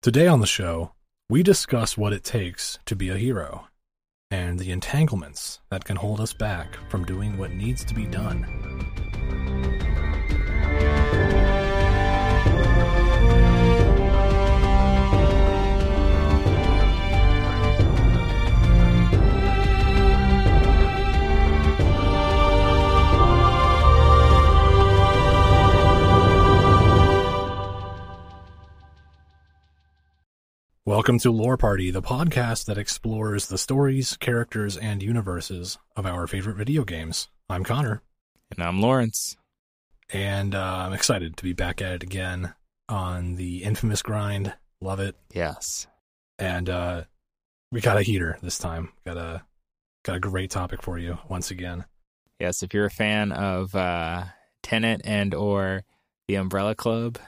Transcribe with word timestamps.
Today 0.00 0.28
on 0.28 0.38
the 0.38 0.46
show, 0.46 0.92
we 1.28 1.42
discuss 1.42 1.98
what 1.98 2.12
it 2.12 2.22
takes 2.22 2.78
to 2.86 2.94
be 2.94 3.08
a 3.08 3.16
hero 3.16 3.66
and 4.30 4.56
the 4.56 4.70
entanglements 4.70 5.58
that 5.70 5.84
can 5.84 5.96
hold 5.96 6.20
us 6.20 6.32
back 6.32 6.78
from 6.88 7.04
doing 7.04 7.36
what 7.36 7.50
needs 7.50 7.84
to 7.86 7.94
be 7.94 8.06
done. 8.06 8.87
Welcome 30.88 31.18
to 31.18 31.30
Lore 31.30 31.58
Party, 31.58 31.90
the 31.90 32.00
podcast 32.00 32.64
that 32.64 32.78
explores 32.78 33.48
the 33.48 33.58
stories, 33.58 34.16
characters, 34.16 34.74
and 34.74 35.02
universes 35.02 35.76
of 35.96 36.06
our 36.06 36.26
favorite 36.26 36.56
video 36.56 36.82
games. 36.82 37.28
I'm 37.50 37.62
Connor, 37.62 38.00
And 38.50 38.64
I'm 38.66 38.80
Lawrence. 38.80 39.36
and 40.14 40.54
uh, 40.54 40.84
I'm 40.86 40.94
excited 40.94 41.36
to 41.36 41.42
be 41.44 41.52
back 41.52 41.82
at 41.82 41.92
it 41.92 42.02
again 42.02 42.54
on 42.88 43.34
the 43.34 43.64
infamous 43.64 44.00
grind. 44.00 44.54
Love 44.80 44.98
it, 45.00 45.14
Yes. 45.34 45.86
and 46.38 46.70
uh, 46.70 47.02
we 47.70 47.82
got 47.82 47.98
a 47.98 48.02
heater 48.02 48.38
this 48.42 48.56
time. 48.56 48.92
Got 49.04 49.18
a 49.18 49.42
got 50.04 50.16
a 50.16 50.20
great 50.20 50.50
topic 50.50 50.82
for 50.82 50.98
you 50.98 51.18
once 51.28 51.50
again. 51.50 51.84
Yes, 52.40 52.62
if 52.62 52.72
you're 52.72 52.86
a 52.86 52.90
fan 52.90 53.30
of 53.32 53.74
uh 53.74 54.24
Tenet 54.62 55.02
and 55.04 55.34
or 55.34 55.82
The 56.28 56.36
Umbrella 56.36 56.74
Club, 56.74 57.18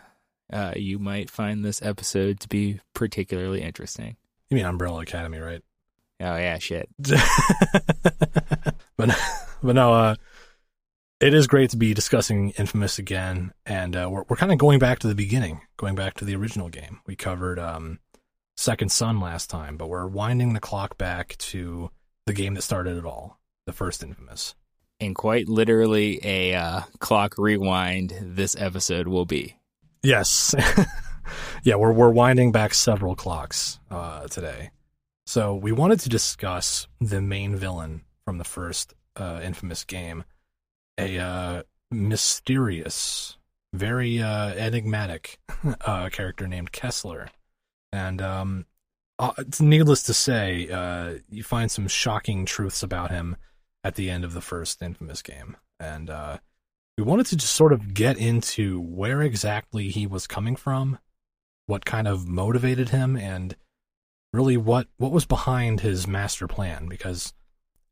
uh, 0.50 0.72
you 0.76 0.98
might 0.98 1.28
find 1.28 1.62
this 1.62 1.82
episode 1.82 2.40
to 2.40 2.48
be 2.48 2.80
particularly 3.00 3.62
interesting. 3.62 4.14
You 4.50 4.56
mean 4.56 4.66
Umbrella 4.66 5.00
Academy, 5.00 5.38
right? 5.38 5.62
Oh 6.20 6.36
yeah, 6.36 6.58
shit. 6.58 6.90
but 8.98 9.18
but 9.62 9.74
no, 9.74 9.94
uh, 9.94 10.14
it 11.18 11.32
is 11.32 11.46
great 11.46 11.70
to 11.70 11.78
be 11.78 11.94
discussing 11.94 12.50
Infamous 12.58 12.98
again, 12.98 13.54
and 13.64 13.96
uh, 13.96 14.06
we're 14.10 14.24
we're 14.28 14.36
kind 14.36 14.52
of 14.52 14.58
going 14.58 14.78
back 14.78 14.98
to 14.98 15.08
the 15.08 15.14
beginning, 15.14 15.62
going 15.78 15.94
back 15.94 16.12
to 16.18 16.26
the 16.26 16.36
original 16.36 16.68
game. 16.68 17.00
We 17.06 17.16
covered 17.16 17.58
um, 17.58 18.00
Second 18.58 18.92
Son 18.92 19.18
last 19.18 19.48
time, 19.48 19.78
but 19.78 19.88
we're 19.88 20.06
winding 20.06 20.52
the 20.52 20.60
clock 20.60 20.98
back 20.98 21.38
to 21.38 21.90
the 22.26 22.34
game 22.34 22.52
that 22.52 22.62
started 22.62 22.98
it 22.98 23.06
all, 23.06 23.40
the 23.64 23.72
first 23.72 24.02
Infamous. 24.02 24.54
And 25.00 25.14
quite 25.14 25.48
literally 25.48 26.20
a 26.22 26.54
uh, 26.54 26.82
clock 26.98 27.38
rewind 27.38 28.14
this 28.20 28.54
episode 28.58 29.08
will 29.08 29.24
be. 29.24 29.56
Yes, 30.02 30.54
yeah, 31.62 31.76
we're 31.76 31.92
we're 31.92 32.10
winding 32.10 32.52
back 32.52 32.74
several 32.74 33.14
clocks 33.14 33.80
uh, 33.90 34.26
today. 34.28 34.70
So 35.26 35.54
we 35.54 35.72
wanted 35.72 36.00
to 36.00 36.08
discuss 36.08 36.88
the 37.00 37.20
main 37.20 37.56
villain 37.56 38.02
from 38.24 38.38
the 38.38 38.44
first 38.44 38.94
uh, 39.16 39.40
infamous 39.42 39.84
game, 39.84 40.24
a 40.98 41.18
uh, 41.18 41.62
mysterious, 41.90 43.36
very 43.72 44.20
uh, 44.20 44.48
enigmatic 44.54 45.38
uh, 45.82 46.08
character 46.08 46.48
named 46.48 46.72
Kessler, 46.72 47.28
and 47.92 48.20
um, 48.20 48.66
uh, 49.18 49.32
it's 49.38 49.60
needless 49.60 50.02
to 50.04 50.14
say, 50.14 51.20
you 51.28 51.42
find 51.42 51.70
some 51.70 51.86
shocking 51.86 52.44
truths 52.44 52.82
about 52.82 53.10
him 53.10 53.36
at 53.84 53.94
the 53.94 54.10
end 54.10 54.24
of 54.24 54.32
the 54.32 54.40
first 54.40 54.82
infamous 54.82 55.22
game, 55.22 55.56
and 55.78 56.10
we 56.98 57.04
wanted 57.04 57.26
to 57.26 57.36
just 57.36 57.54
sort 57.54 57.72
of 57.72 57.94
get 57.94 58.18
into 58.18 58.80
where 58.80 59.22
exactly 59.22 59.88
he 59.88 60.06
was 60.06 60.26
coming 60.26 60.56
from, 60.56 60.98
what 61.70 61.84
kind 61.84 62.06
of 62.08 62.28
motivated 62.28 62.90
him, 62.90 63.16
and 63.16 63.56
really 64.32 64.56
what 64.56 64.88
what 64.98 65.12
was 65.12 65.24
behind 65.24 65.80
his 65.80 66.06
master 66.06 66.46
plan. 66.46 66.86
Because 66.88 67.32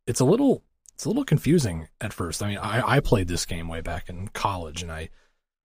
it's 0.06 0.20
a 0.20 0.24
little 0.24 0.62
it's 0.94 1.04
a 1.04 1.08
little 1.08 1.24
confusing 1.24 1.88
at 2.00 2.12
first. 2.12 2.42
I 2.42 2.48
mean, 2.48 2.58
I, 2.58 2.96
I 2.96 3.00
played 3.00 3.28
this 3.28 3.46
game 3.46 3.68
way 3.68 3.80
back 3.80 4.08
in 4.08 4.28
college, 4.28 4.82
and 4.82 4.90
I 4.90 5.10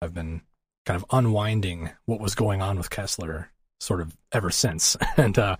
I've 0.03 0.15
been 0.15 0.42
kind 0.84 0.97
of 0.97 1.06
unwinding 1.10 1.91
what 2.04 2.20
was 2.20 2.34
going 2.34 2.60
on 2.60 2.76
with 2.76 2.91
Kessler 2.91 3.50
sort 3.81 4.00
of 4.00 4.16
ever 4.32 4.50
since, 4.50 4.97
and 5.16 5.38
uh, 5.38 5.56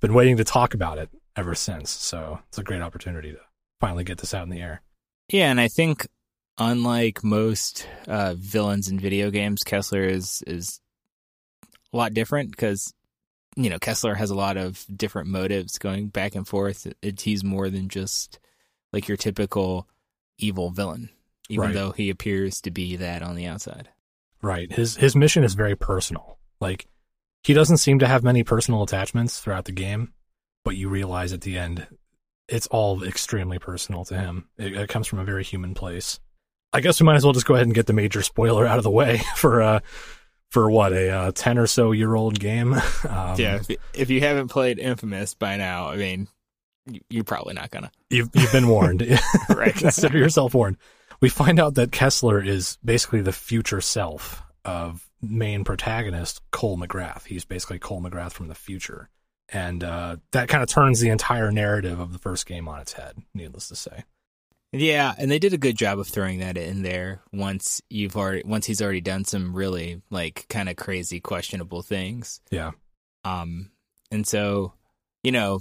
been 0.00 0.14
waiting 0.14 0.36
to 0.36 0.44
talk 0.44 0.74
about 0.74 0.98
it 0.98 1.08
ever 1.34 1.54
since. 1.54 1.90
So 1.90 2.38
it's 2.48 2.58
a 2.58 2.62
great 2.62 2.82
opportunity 2.82 3.32
to 3.32 3.40
finally 3.80 4.04
get 4.04 4.18
this 4.18 4.34
out 4.34 4.44
in 4.44 4.50
the 4.50 4.60
air. 4.60 4.82
Yeah, 5.28 5.50
and 5.50 5.60
I 5.60 5.68
think 5.68 6.06
unlike 6.58 7.24
most 7.24 7.88
uh, 8.06 8.34
villains 8.36 8.88
in 8.88 8.98
video 8.98 9.30
games, 9.30 9.62
Kessler 9.64 10.04
is 10.04 10.42
is 10.46 10.80
a 11.96 11.98
lot 11.98 12.14
different 12.14 12.50
because 12.50 12.92
you 13.56 13.70
know 13.70 13.78
Kessler 13.78 14.14
has 14.14 14.30
a 14.30 14.34
lot 14.36 14.56
of 14.56 14.84
different 14.94 15.28
motives 15.28 15.78
going 15.78 16.08
back 16.08 16.34
and 16.34 16.46
forth. 16.46 16.86
It, 17.02 17.22
he's 17.22 17.42
more 17.42 17.70
than 17.70 17.88
just 17.88 18.38
like 18.92 19.08
your 19.08 19.16
typical 19.16 19.88
evil 20.38 20.70
villain, 20.70 21.08
even 21.48 21.66
Right. 21.66 21.74
though 21.74 21.90
he 21.92 22.10
appears 22.10 22.60
to 22.62 22.70
be 22.70 22.96
that 22.96 23.22
on 23.22 23.34
the 23.34 23.46
outside. 23.46 23.88
Right. 24.42 24.70
His 24.70 24.96
his 24.96 25.16
mission 25.16 25.42
is 25.42 25.54
very 25.54 25.74
personal. 25.74 26.38
Like 26.60 26.86
he 27.42 27.54
doesn't 27.54 27.78
seem 27.78 27.98
to 28.00 28.06
have 28.06 28.22
many 28.22 28.44
personal 28.44 28.82
attachments 28.82 29.40
throughout 29.40 29.64
the 29.64 29.72
game, 29.72 30.12
but 30.64 30.76
you 30.76 30.88
realize 30.88 31.32
at 31.32 31.40
the 31.40 31.56
end 31.58 31.86
it's 32.48 32.66
all 32.68 33.02
extremely 33.02 33.58
personal 33.58 34.04
to 34.04 34.16
him. 34.18 34.48
It, 34.58 34.76
it 34.76 34.88
comes 34.88 35.06
from 35.08 35.18
a 35.18 35.24
very 35.24 35.42
human 35.42 35.74
place. 35.74 36.20
I 36.72 36.80
guess 36.80 37.00
we 37.00 37.06
might 37.06 37.16
as 37.16 37.24
well 37.24 37.32
just 37.32 37.46
go 37.46 37.54
ahead 37.54 37.66
and 37.66 37.74
get 37.74 37.86
the 37.86 37.92
major 37.94 38.20
spoiler 38.22 38.66
out 38.66 38.76
of 38.78 38.84
the 38.84 38.90
way 38.90 39.22
for 39.36 39.62
uh 39.62 39.80
for 40.50 40.70
what 40.70 40.92
a 40.92 41.10
uh, 41.10 41.32
ten 41.34 41.58
or 41.58 41.66
so 41.66 41.92
year 41.92 42.14
old 42.14 42.38
game. 42.38 42.74
Um, 43.08 43.38
yeah, 43.38 43.60
if, 43.94 44.10
you 44.10 44.20
haven't 44.20 44.48
played 44.48 44.78
Infamous 44.78 45.34
by 45.34 45.56
now, 45.56 45.88
I 45.90 45.96
mean, 45.96 46.28
you- 46.86 47.00
you're 47.08 47.24
probably 47.24 47.54
not 47.54 47.70
gonna. 47.70 47.90
you've 48.10 48.30
you've 48.34 48.52
been 48.52 48.68
warned. 48.68 49.02
Right. 49.48 49.74
Consider 49.74 50.18
yourself 50.18 50.54
warned. 50.54 50.76
We 51.20 51.28
find 51.28 51.58
out 51.60 51.74
that 51.76 51.92
Kessler 51.92 52.42
is 52.42 52.78
basically 52.84 53.20
the 53.22 53.32
future 53.32 53.80
self 53.80 54.42
of 54.64 55.08
main 55.22 55.64
protagonist 55.64 56.40
Cole 56.50 56.76
McGrath. 56.76 57.24
He's 57.26 57.44
basically 57.44 57.78
Cole 57.78 58.02
McGrath 58.02 58.32
from 58.32 58.48
the 58.48 58.54
future. 58.54 59.08
And 59.48 59.84
uh, 59.84 60.16
that 60.32 60.48
kind 60.48 60.62
of 60.62 60.68
turns 60.68 61.00
the 61.00 61.08
entire 61.10 61.52
narrative 61.52 62.00
of 62.00 62.12
the 62.12 62.18
first 62.18 62.46
game 62.46 62.66
on 62.68 62.80
its 62.80 62.94
head, 62.94 63.16
needless 63.32 63.68
to 63.68 63.76
say. 63.76 64.04
Yeah, 64.78 65.14
and 65.16 65.30
they 65.30 65.38
did 65.38 65.52
a 65.52 65.58
good 65.58 65.76
job 65.76 65.98
of 65.98 66.06
throwing 66.06 66.40
that 66.40 66.56
in 66.56 66.82
there 66.82 67.22
once 67.32 67.80
you've 67.88 68.16
already 68.16 68.42
once 68.44 68.66
he's 68.66 68.82
already 68.82 69.00
done 69.00 69.24
some 69.24 69.54
really 69.54 70.02
like 70.10 70.46
kind 70.48 70.68
of 70.68 70.76
crazy 70.76 71.20
questionable 71.20 71.82
things. 71.82 72.40
Yeah. 72.50 72.72
Um 73.24 73.70
and 74.10 74.26
so, 74.26 74.74
you 75.22 75.32
know, 75.32 75.60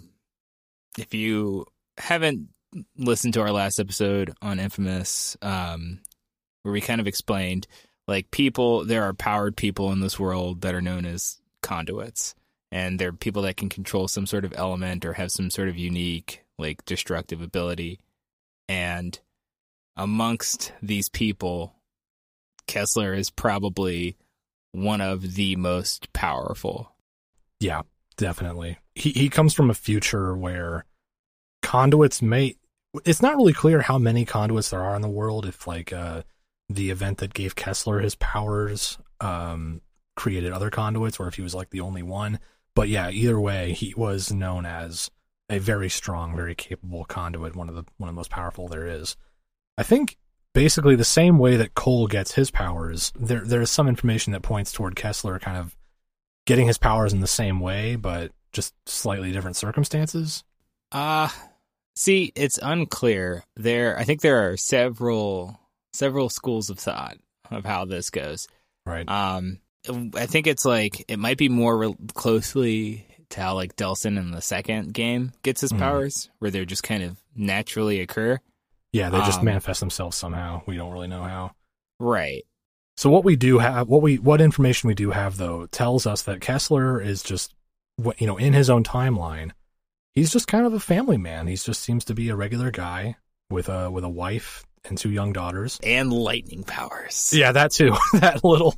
if 0.98 1.14
you 1.14 1.66
haven't 1.98 2.50
listened 2.98 3.34
to 3.36 3.42
our 3.42 3.52
last 3.52 3.80
episode 3.80 4.34
on 4.42 4.60
Infamous 4.60 5.38
um 5.42 6.00
where 6.64 6.74
we 6.74 6.82
kind 6.82 7.00
of 7.00 7.08
explained 7.08 7.68
like 8.08 8.32
people 8.32 8.86
there 8.86 9.04
are 9.04 9.14
powered 9.14 9.56
people 9.56 9.92
in 9.92 10.02
this 10.02 10.20
world 10.20 10.62
that 10.62 10.76
are 10.76 10.82
known 10.82 11.06
as 11.06 11.40
conduits 11.62 12.36
and 12.72 13.00
they're 13.00 13.14
people 13.14 13.44
that 13.44 13.58
can 13.58 13.70
control 13.70 14.08
some 14.08 14.26
sort 14.26 14.44
of 14.44 14.54
element 14.58 15.06
or 15.06 15.14
have 15.14 15.32
some 15.32 15.50
sort 15.50 15.70
of 15.70 15.78
unique 15.78 16.44
like 16.58 16.84
destructive 16.86 17.42
ability 17.42 18.00
and 18.68 19.20
amongst 19.96 20.74
these 20.82 21.10
people, 21.10 21.76
Kessler 22.68 23.14
is 23.14 23.30
probably 23.30 24.18
one 24.72 25.02
of 25.02 25.36
the 25.36 25.56
most 25.56 26.12
powerful. 26.14 26.92
Yeah, 27.60 27.84
definitely. 28.18 28.78
He 28.94 29.12
he 29.12 29.30
comes 29.30 29.54
from 29.54 29.70
a 29.70 29.76
future 29.76 30.36
where 30.36 30.86
conduits 31.62 32.22
may 32.22 32.56
it's 33.04 33.22
not 33.22 33.36
really 33.36 33.54
clear 33.54 33.82
how 33.82 33.98
many 33.98 34.24
conduits 34.26 34.70
there 34.70 34.84
are 34.84 34.96
in 34.96 35.02
the 35.02 35.10
world 35.10 35.46
if 35.46 35.68
like 35.68 35.92
uh 35.92 36.22
the 36.70 36.92
event 36.92 37.18
that 37.20 37.34
gave 37.34 37.56
Kessler 37.56 38.00
his 38.00 38.16
powers 38.16 38.98
um 39.22 39.82
created 40.16 40.52
other 40.52 40.70
conduits 40.70 41.20
or 41.20 41.28
if 41.28 41.36
he 41.36 41.42
was 41.42 41.56
like 41.56 41.70
the 41.70 41.82
only 41.82 42.04
one. 42.04 42.40
But 42.74 42.90
yeah, 42.90 43.10
either 43.10 43.40
way, 43.40 43.74
he 43.74 43.94
was 43.96 44.32
known 44.32 44.66
as 44.66 45.10
a 45.50 45.60
very 45.60 45.90
strong, 45.90 46.36
very 46.36 46.56
capable 46.56 47.06
conduit, 47.06 47.56
one 47.56 47.70
of 47.70 47.76
the 47.76 47.84
one 47.98 48.10
of 48.10 48.16
the 48.16 48.20
most 48.20 48.32
powerful 48.32 48.68
there 48.68 48.88
is. 48.88 49.16
I 49.78 49.84
think 49.84 50.18
basically 50.54 50.96
the 50.96 51.04
same 51.04 51.38
way 51.38 51.58
that 51.58 51.76
Cole 51.76 52.08
gets 52.08 52.34
his 52.34 52.50
powers, 52.50 53.12
there 53.20 53.42
there's 53.42 53.70
some 53.70 53.88
information 53.88 54.34
that 54.34 54.42
points 54.42 54.72
toward 54.72 54.96
Kessler 54.96 55.38
kind 55.40 55.58
of 55.58 55.76
getting 56.46 56.68
his 56.68 56.78
powers 56.78 57.14
in 57.14 57.20
the 57.20 57.28
same 57.28 57.60
way, 57.60 57.96
but 57.96 58.32
just 58.52 58.74
slightly 58.88 59.32
different 59.32 59.58
circumstances. 59.58 60.44
Uh 60.92 61.30
see, 61.96 62.32
it's 62.36 62.60
unclear. 62.62 63.44
There 63.56 63.98
I 64.00 64.04
think 64.04 64.22
there 64.22 64.50
are 64.50 64.58
several 64.58 65.60
several 65.94 66.30
schools 66.30 66.70
of 66.70 66.80
thought 66.80 67.18
of 67.52 67.66
how 67.66 67.86
this 67.86 68.10
goes. 68.10 68.48
Right. 68.86 69.08
Um 69.08 69.60
I 70.16 70.26
think 70.26 70.48
it's 70.48 70.66
like 70.66 71.06
it 71.08 71.20
might 71.20 71.38
be 71.38 71.50
more 71.50 71.78
re- 71.78 71.96
closely 72.16 73.06
to 73.36 73.42
how 73.42 73.54
like 73.56 73.76
Delsin 73.76 74.18
in 74.18 74.32
the 74.32 74.42
second 74.42 74.94
game 74.94 75.32
gets 75.44 75.62
his 75.62 75.72
Mhm. 75.72 75.80
powers, 75.80 76.30
where 76.40 76.52
they're 76.52 76.66
just 76.66 76.84
kind 76.84 77.04
of 77.04 77.18
naturally 77.36 78.00
occur. 78.02 78.40
yeah, 78.92 79.10
they 79.10 79.18
just 79.20 79.40
um, 79.40 79.46
manifest 79.46 79.82
themselves 79.82 80.16
somehow. 80.16 80.62
We 80.66 80.78
don't 80.78 80.92
really 80.94 81.08
know 81.10 81.24
how. 81.24 81.52
Right. 82.00 82.44
So 82.96 83.10
what 83.10 83.26
we 83.26 83.36
do 83.36 83.58
have, 83.60 83.90
what 83.90 84.02
we, 84.02 84.18
what 84.20 84.40
information 84.40 84.88
we 84.88 84.94
do 84.96 85.12
have 85.12 85.36
though, 85.36 85.66
tells 85.66 86.08
us 86.08 86.22
that 86.22 86.40
Kessler 86.40 87.02
is 87.02 87.22
just, 87.22 87.54
what 87.98 88.20
you 88.22 88.26
know, 88.28 88.38
in 88.38 88.54
his 88.54 88.70
own 88.70 88.86
timeline, 88.86 89.52
he's 90.14 90.32
just 90.32 90.48
kind 90.48 90.66
of 90.66 90.74
a 90.74 90.80
family 90.80 91.18
man. 91.18 91.48
He 91.48 91.58
just 91.58 91.82
seems 91.82 92.06
to 92.06 92.14
be 92.14 92.30
a 92.30 92.38
regular 92.38 92.72
guy 92.72 93.18
with 93.50 93.68
a 93.68 93.92
with 93.92 94.06
a 94.06 94.10
wife 94.10 94.66
and 94.88 94.98
two 94.98 95.10
young 95.10 95.34
daughters 95.34 95.80
and 95.84 96.12
lightning 96.12 96.64
powers. 96.64 97.34
Yeah, 97.36 97.52
that 97.52 97.72
too. 97.72 97.96
that 98.14 98.44
little 98.44 98.76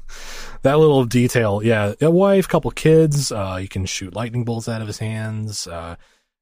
that 0.63 0.79
little 0.79 1.05
detail. 1.05 1.61
Yeah, 1.63 1.93
a 2.01 2.11
wife, 2.11 2.47
couple 2.47 2.71
kids. 2.71 3.31
Uh, 3.31 3.57
he 3.57 3.67
can 3.67 3.85
shoot 3.85 4.15
lightning 4.15 4.43
bolts 4.43 4.67
out 4.67 4.81
of 4.81 4.87
his 4.87 4.99
hands. 4.99 5.67
Uh, 5.67 5.95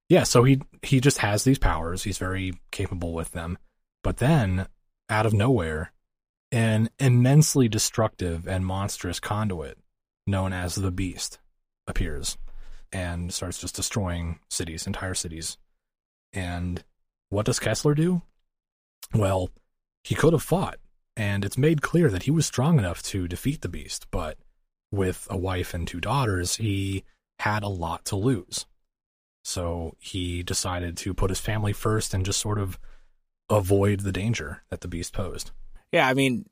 yeah, 0.09 0.23
so 0.23 0.43
he 0.43 0.61
he 0.81 0.99
just 0.99 1.19
has 1.19 1.43
these 1.43 1.59
powers. 1.59 2.03
He's 2.03 2.17
very 2.17 2.53
capable 2.71 3.13
with 3.13 3.31
them. 3.31 3.57
But 4.03 4.17
then, 4.17 4.67
out 5.09 5.25
of 5.25 5.33
nowhere, 5.33 5.91
an 6.51 6.89
immensely 6.99 7.67
destructive 7.67 8.47
and 8.47 8.65
monstrous 8.65 9.19
conduit 9.19 9.77
known 10.27 10.53
as 10.53 10.75
the 10.75 10.91
Beast 10.91 11.39
appears 11.87 12.37
and 12.91 13.33
starts 13.33 13.59
just 13.59 13.75
destroying 13.75 14.39
cities, 14.49 14.87
entire 14.87 15.13
cities. 15.13 15.57
And 16.33 16.83
what 17.29 17.45
does 17.45 17.59
Kessler 17.59 17.95
do? 17.95 18.21
Well, 19.13 19.49
he 20.03 20.15
could 20.15 20.33
have 20.33 20.43
fought, 20.43 20.77
and 21.15 21.45
it's 21.45 21.57
made 21.57 21.81
clear 21.81 22.09
that 22.09 22.23
he 22.23 22.31
was 22.31 22.45
strong 22.45 22.77
enough 22.77 23.01
to 23.03 23.27
defeat 23.27 23.61
the 23.61 23.69
beast, 23.69 24.07
but 24.11 24.37
with 24.91 25.27
a 25.29 25.37
wife 25.37 25.73
and 25.73 25.87
two 25.87 25.99
daughters, 25.99 26.57
he 26.57 27.03
had 27.39 27.63
a 27.63 27.67
lot 27.67 28.05
to 28.05 28.15
lose. 28.15 28.65
So 29.43 29.95
he 29.99 30.41
decided 30.43 30.97
to 30.97 31.13
put 31.13 31.29
his 31.29 31.39
family 31.39 31.73
first 31.73 32.13
and 32.13 32.25
just 32.25 32.39
sort 32.39 32.57
of 32.57 32.79
avoid 33.49 34.01
the 34.01 34.11
danger 34.11 34.63
that 34.69 34.81
the 34.81 34.87
beast 34.87 35.13
posed. 35.13 35.51
Yeah, 35.91 36.07
I 36.07 36.13
mean, 36.13 36.45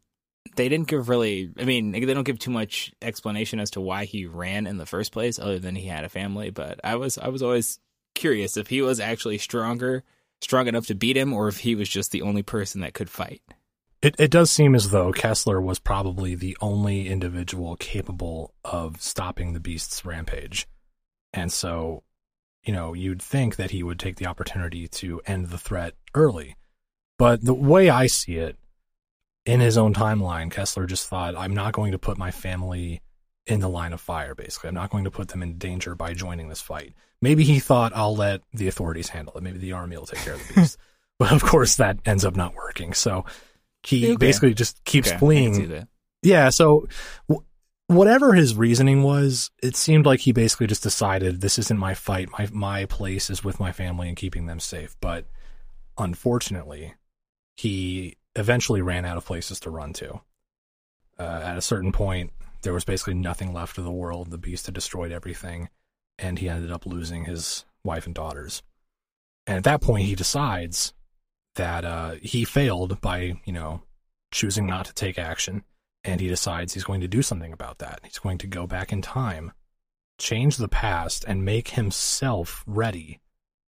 they 0.55 0.69
didn't 0.69 0.88
give 0.88 1.09
really 1.09 1.51
i 1.57 1.63
mean 1.63 1.91
they 1.91 2.13
don't 2.13 2.25
give 2.25 2.39
too 2.39 2.51
much 2.51 2.91
explanation 3.01 3.59
as 3.59 3.71
to 3.71 3.81
why 3.81 4.05
he 4.05 4.25
ran 4.25 4.67
in 4.67 4.77
the 4.77 4.85
first 4.85 5.11
place 5.11 5.39
other 5.39 5.59
than 5.59 5.75
he 5.75 5.88
had 5.88 6.03
a 6.03 6.09
family 6.09 6.50
but 6.50 6.79
i 6.83 6.95
was 6.95 7.17
i 7.17 7.27
was 7.27 7.41
always 7.41 7.79
curious 8.15 8.57
if 8.57 8.67
he 8.67 8.81
was 8.81 9.00
actually 9.00 9.38
stronger 9.38 10.03
strong 10.44 10.68
enough 10.68 10.88
to 10.88 10.95
beat 10.95 11.18
him 11.18 11.34
or 11.34 11.48
if 11.48 11.60
he 11.60 11.75
was 11.75 11.90
just 11.90 12.12
the 12.12 12.22
only 12.22 12.44
person 12.44 12.81
that 12.81 12.94
could 12.94 13.10
fight 13.10 13.42
it, 14.04 14.16
it 14.19 14.31
does 14.31 14.51
seem 14.51 14.75
as 14.75 14.90
though 14.90 15.13
Kessler 15.13 15.62
was 15.62 15.80
probably 15.80 16.36
the 16.36 16.57
only 16.60 17.07
individual 17.07 17.78
capable 17.78 18.54
of 18.66 19.01
stopping 19.01 19.54
the 19.54 19.62
beast's 19.62 20.04
rampage. 20.04 20.68
And 21.31 21.51
so, 21.51 22.04
you 22.66 22.74
know, 22.74 22.94
you'd 22.94 23.22
think 23.22 23.56
that 23.56 23.72
he 23.72 23.81
would 23.81 24.00
take 24.00 24.18
the 24.18 24.25
opportunity 24.25 24.90
to 24.90 25.22
end 25.25 25.48
the 25.48 25.57
threat 25.57 25.94
early. 26.13 26.57
But 27.18 27.46
the 27.46 27.54
way 27.54 27.89
I 27.89 28.07
see 28.07 28.36
it, 28.36 28.57
in 29.46 29.62
his 29.62 29.78
own 29.78 29.94
timeline, 29.94 30.51
Kessler 30.51 30.86
just 30.86 31.07
thought, 31.07 31.38
I'm 31.38 31.54
not 31.54 31.74
going 31.74 31.94
to 31.94 32.00
put 32.00 32.18
my 32.18 32.31
family 32.31 33.01
in 33.45 33.60
the 33.60 33.69
line 33.69 33.94
of 33.94 34.01
fire, 34.01 34.36
basically. 34.36 34.69
I'm 34.69 34.75
not 34.75 34.90
going 34.90 35.04
to 35.04 35.12
put 35.12 35.30
them 35.30 35.44
in 35.44 35.57
danger 35.57 35.95
by 35.95 36.13
joining 36.13 36.50
this 36.50 36.62
fight. 36.62 36.94
Maybe 37.22 37.44
he 37.44 37.60
thought, 37.60 37.92
I'll 37.95 38.16
let 38.16 38.42
the 38.54 38.68
authorities 38.68 39.10
handle 39.10 39.34
it. 39.36 39.44
Maybe 39.44 39.57
the 39.57 39.74
army 39.74 39.98
will 39.98 40.06
take 40.06 40.19
care 40.19 40.34
of 40.34 40.48
the 40.48 40.54
beast. 40.54 40.78
but 41.19 41.31
of 41.31 41.44
course, 41.44 41.75
that 41.75 42.00
ends 42.06 42.25
up 42.25 42.36
not 42.36 42.56
working. 42.56 42.94
So 42.94 43.25
he 43.84 44.07
okay. 44.07 44.16
basically 44.16 44.54
just 44.54 44.84
keeps 44.84 45.10
okay. 45.10 45.18
fleeing. 45.18 45.88
Yeah. 46.22 46.50
So 46.50 46.88
w- 47.28 47.45
whatever 47.88 48.34
his 48.34 48.56
reasoning 48.56 49.04
was, 49.04 49.51
it 49.62 49.75
seemed 49.75 50.06
like 50.06 50.22
he 50.22 50.31
basically 50.31 50.68
just 50.68 50.84
decided 50.84 51.42
this 51.42 51.60
isn't 51.60 51.80
my 51.80 51.94
fight. 51.94 52.30
My, 52.38 52.48
my 52.51 52.86
place 52.86 53.30
is 53.30 53.44
with 53.44 53.60
my 53.60 53.72
family 53.72 54.07
and 54.07 54.18
keeping 54.18 54.46
them 54.46 54.60
safe. 54.60 54.96
But 55.01 55.25
unfortunately, 55.98 56.94
he 57.56 58.18
eventually 58.36 58.81
ran 58.81 59.06
out 59.06 59.18
of 59.18 59.25
places 59.25 59.60
to 59.62 59.69
run 59.69 59.94
to. 59.94 60.22
Uh, 61.19 61.42
at 61.44 61.57
a 61.57 61.62
certain 61.62 61.92
point, 61.92 62.31
there 62.63 62.74
was 62.74 62.86
basically 62.86 63.13
nothing 63.13 63.54
left 63.54 63.77
of 63.77 63.83
the 63.83 63.92
world. 63.92 64.31
The 64.31 64.38
beast 64.38 64.65
had 64.65 64.75
destroyed 64.75 65.12
everything, 65.12 65.69
and 66.18 66.39
he 66.39 66.50
ended 66.50 66.71
up 66.71 66.86
losing 66.86 67.25
his 67.25 67.65
wife 67.83 68.06
and 68.06 68.15
daughters. 68.15 68.62
And 69.45 69.57
at 69.57 69.63
that 69.65 69.81
point, 69.81 70.06
he 70.06 70.15
decides 70.15 70.94
that 71.56 71.86
uh, 71.86 72.15
he 72.21 72.45
failed 72.45 73.00
by, 73.01 73.39
you 73.45 73.54
know, 73.54 73.83
choosing 74.31 74.65
not 74.65 74.86
to 74.86 74.94
take 74.94 75.19
action, 75.19 75.63
and 76.04 76.19
he 76.19 76.27
decides 76.27 76.74
he's 76.74 76.83
going 76.83 77.01
to 77.01 77.07
do 77.07 77.21
something 77.21 77.54
about 77.54 77.80
that. 77.80 78.00
He's 78.04 78.19
going 78.19 78.39
to 78.39 78.48
go 78.48 78.65
back 78.65 78.92
in 78.92 79.01
time, 79.01 79.51
change 80.18 80.57
the 80.57 80.68
past, 80.68 81.24
and 81.27 81.45
make 81.45 81.69
himself 81.69 82.63
ready 82.65 83.19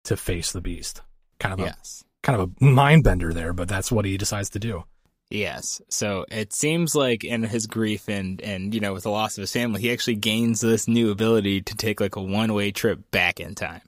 to 0.06 0.18
face 0.18 0.52
the 0.52 0.62
beast. 0.62 1.02
Kind 1.40 1.54
of 1.54 1.60
yes 1.60 2.06
kind 2.26 2.42
of 2.42 2.50
a 2.60 2.66
mind 2.66 3.04
bender 3.04 3.32
there, 3.32 3.54
but 3.54 3.70
that's 3.70 3.92
what 3.92 4.04
he 4.04 4.18
decides 4.18 4.50
to 4.50 4.60
do. 4.60 4.84
Yes. 5.30 5.82
So 5.90 6.26
it 6.30 6.54
seems 6.54 6.96
like 6.96 7.24
in 7.24 7.44
his 7.44 7.68
grief 7.68 8.08
and 8.08 8.40
and 8.42 8.74
you 8.74 8.80
know 8.80 8.94
with 8.94 9.04
the 9.04 9.10
loss 9.10 9.38
of 9.38 9.42
his 9.42 9.52
family, 9.52 9.82
he 9.82 9.92
actually 9.92 10.16
gains 10.16 10.62
this 10.62 10.88
new 10.88 11.12
ability 11.12 11.62
to 11.64 11.76
take 11.76 12.00
like 12.00 12.16
a 12.16 12.22
one 12.22 12.54
way 12.54 12.72
trip 12.72 13.12
back 13.12 13.40
in 13.40 13.56
time. 13.56 13.82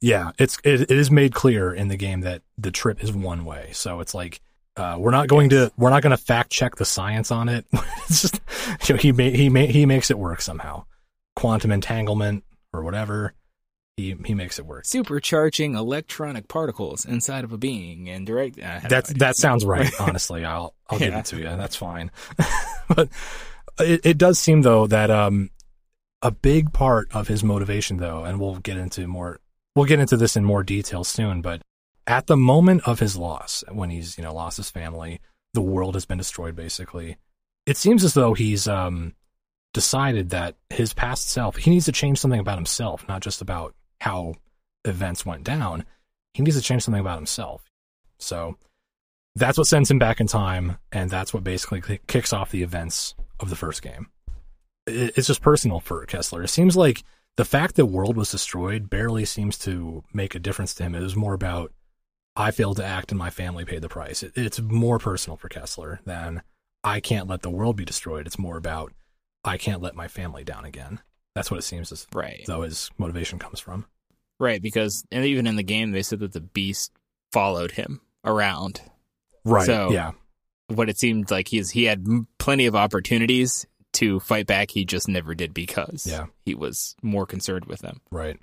Yeah, 0.00 0.32
it's 0.38 0.58
it, 0.64 0.82
it 0.82 0.90
is 0.90 1.10
made 1.10 1.34
clear 1.34 1.72
in 1.72 1.88
the 1.88 1.96
game 1.96 2.22
that 2.22 2.42
the 2.56 2.70
trip 2.70 3.04
is 3.04 3.12
one 3.12 3.44
way. 3.44 3.70
So 3.72 4.00
it's 4.00 4.14
like 4.14 4.40
uh, 4.76 4.96
we're 4.98 5.10
not 5.10 5.28
going 5.28 5.50
yes. 5.50 5.68
to 5.68 5.74
we're 5.76 5.90
not 5.90 6.02
going 6.02 6.16
to 6.16 6.22
fact 6.22 6.50
check 6.50 6.76
the 6.76 6.86
science 6.86 7.30
on 7.30 7.50
it. 7.50 7.66
it's 8.08 8.22
just 8.22 8.40
you 8.88 8.94
know, 8.94 9.00
he 9.00 9.12
may, 9.12 9.36
he 9.36 9.48
may, 9.50 9.66
he 9.66 9.84
makes 9.84 10.10
it 10.10 10.18
work 10.18 10.40
somehow. 10.40 10.84
Quantum 11.36 11.70
entanglement 11.70 12.44
or 12.72 12.82
whatever 12.82 13.34
he 14.00 14.16
he 14.24 14.34
makes 14.34 14.58
it 14.58 14.66
work. 14.66 14.84
Supercharging 14.84 15.76
electronic 15.76 16.48
particles 16.48 17.04
inside 17.04 17.44
of 17.44 17.52
a 17.52 17.58
being 17.58 18.08
and 18.08 18.26
direct. 18.26 18.58
Uh, 18.58 18.80
that 18.88 19.06
that 19.18 19.36
sounds 19.36 19.64
right. 19.64 19.90
honestly, 20.00 20.44
I'll 20.44 20.74
I'll 20.88 20.98
yeah. 20.98 21.06
give 21.06 21.14
it 21.18 21.24
to 21.26 21.36
you. 21.38 21.44
That's 21.44 21.76
fine. 21.76 22.10
but 22.88 23.08
it, 23.78 24.00
it 24.04 24.18
does 24.18 24.38
seem 24.38 24.62
though 24.62 24.86
that 24.86 25.10
um 25.10 25.50
a 26.22 26.30
big 26.30 26.72
part 26.72 27.08
of 27.14 27.28
his 27.28 27.42
motivation 27.42 27.98
though, 27.98 28.24
and 28.24 28.40
we'll 28.40 28.56
get 28.56 28.76
into 28.76 29.06
more 29.06 29.40
we'll 29.74 29.86
get 29.86 30.00
into 30.00 30.16
this 30.16 30.36
in 30.36 30.44
more 30.44 30.62
detail 30.62 31.04
soon. 31.04 31.42
But 31.42 31.62
at 32.06 32.26
the 32.26 32.36
moment 32.36 32.82
of 32.86 32.98
his 32.98 33.16
loss, 33.16 33.64
when 33.70 33.90
he's 33.90 34.18
you 34.18 34.24
know 34.24 34.34
lost 34.34 34.56
his 34.56 34.70
family, 34.70 35.20
the 35.54 35.62
world 35.62 35.94
has 35.94 36.06
been 36.06 36.18
destroyed 36.18 36.56
basically. 36.56 37.16
It 37.66 37.76
seems 37.76 38.04
as 38.04 38.14
though 38.14 38.34
he's 38.34 38.66
um 38.68 39.14
decided 39.72 40.30
that 40.30 40.56
his 40.68 40.92
past 40.92 41.28
self 41.28 41.56
he 41.56 41.70
needs 41.70 41.84
to 41.84 41.92
change 41.92 42.18
something 42.18 42.40
about 42.40 42.58
himself, 42.58 43.06
not 43.08 43.22
just 43.22 43.40
about 43.40 43.74
how 44.00 44.34
events 44.84 45.26
went 45.26 45.44
down. 45.44 45.84
He 46.34 46.42
needs 46.42 46.56
to 46.56 46.62
change 46.62 46.84
something 46.84 47.00
about 47.00 47.18
himself. 47.18 47.70
So 48.18 48.56
that's 49.34 49.58
what 49.58 49.66
sends 49.66 49.90
him 49.90 49.98
back 49.98 50.20
in 50.20 50.26
time, 50.26 50.78
and 50.92 51.10
that's 51.10 51.32
what 51.32 51.44
basically 51.44 52.00
kicks 52.06 52.32
off 52.32 52.50
the 52.50 52.62
events 52.62 53.14
of 53.38 53.50
the 53.50 53.56
first 53.56 53.82
game. 53.82 54.08
It's 54.86 55.26
just 55.26 55.42
personal 55.42 55.80
for 55.80 56.04
Kessler. 56.06 56.42
It 56.42 56.48
seems 56.48 56.76
like 56.76 57.04
the 57.36 57.44
fact 57.44 57.76
that 57.76 57.86
world 57.86 58.16
was 58.16 58.30
destroyed 58.30 58.90
barely 58.90 59.24
seems 59.24 59.56
to 59.60 60.02
make 60.12 60.34
a 60.34 60.40
difference 60.40 60.74
to 60.74 60.82
him. 60.82 60.94
It 60.94 61.00
was 61.00 61.16
more 61.16 61.34
about 61.34 61.72
I 62.36 62.50
failed 62.50 62.76
to 62.78 62.84
act 62.84 63.12
and 63.12 63.18
my 63.18 63.30
family 63.30 63.64
paid 63.64 63.82
the 63.82 63.88
price. 63.88 64.22
it's 64.22 64.60
more 64.60 64.98
personal 64.98 65.36
for 65.36 65.48
Kessler 65.48 66.00
than 66.04 66.42
I 66.82 67.00
can't 67.00 67.28
let 67.28 67.42
the 67.42 67.50
world 67.50 67.76
be 67.76 67.84
destroyed. 67.84 68.26
It's 68.26 68.38
more 68.38 68.56
about 68.56 68.92
I 69.44 69.58
can't 69.58 69.82
let 69.82 69.94
my 69.94 70.08
family 70.08 70.44
down 70.44 70.64
again. 70.64 71.00
That's 71.34 71.50
what 71.50 71.58
it 71.58 71.64
seems 71.64 71.92
as 71.92 72.06
right. 72.14 72.42
though 72.46 72.62
his 72.62 72.90
motivation 72.98 73.38
comes 73.38 73.60
from. 73.60 73.86
Right, 74.38 74.60
because 74.60 75.04
and 75.12 75.24
even 75.24 75.46
in 75.46 75.56
the 75.56 75.62
game 75.62 75.92
they 75.92 76.02
said 76.02 76.20
that 76.20 76.32
the 76.32 76.40
beast 76.40 76.92
followed 77.32 77.72
him 77.72 78.00
around. 78.24 78.80
Right. 79.44 79.66
So 79.66 79.90
yeah. 79.92 80.12
What 80.68 80.88
it 80.88 80.98
seemed 80.98 81.30
like 81.30 81.48
he's 81.48 81.70
he 81.70 81.84
had 81.84 82.06
plenty 82.38 82.66
of 82.66 82.76
opportunities 82.76 83.66
to 83.94 84.20
fight 84.20 84.46
back. 84.46 84.70
He 84.70 84.84
just 84.84 85.08
never 85.08 85.34
did 85.34 85.52
because 85.52 86.06
yeah. 86.06 86.26
he 86.44 86.54
was 86.54 86.94
more 87.02 87.26
concerned 87.26 87.64
with 87.64 87.80
them. 87.80 88.00
Right. 88.10 88.38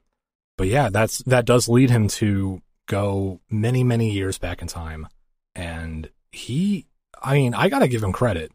But 0.58 0.68
yeah, 0.68 0.90
that's 0.90 1.20
that 1.24 1.46
does 1.46 1.70
lead 1.70 1.90
him 1.90 2.08
to 2.10 2.62
go 2.88 3.40
many 3.50 3.84
many 3.84 4.12
years 4.12 4.38
back 4.38 4.62
in 4.62 4.68
time, 4.68 5.08
and 5.56 6.10
he. 6.32 6.86
I 7.22 7.34
mean, 7.34 7.54
I 7.54 7.70
gotta 7.70 7.88
give 7.88 8.04
him 8.04 8.12
credit. 8.12 8.52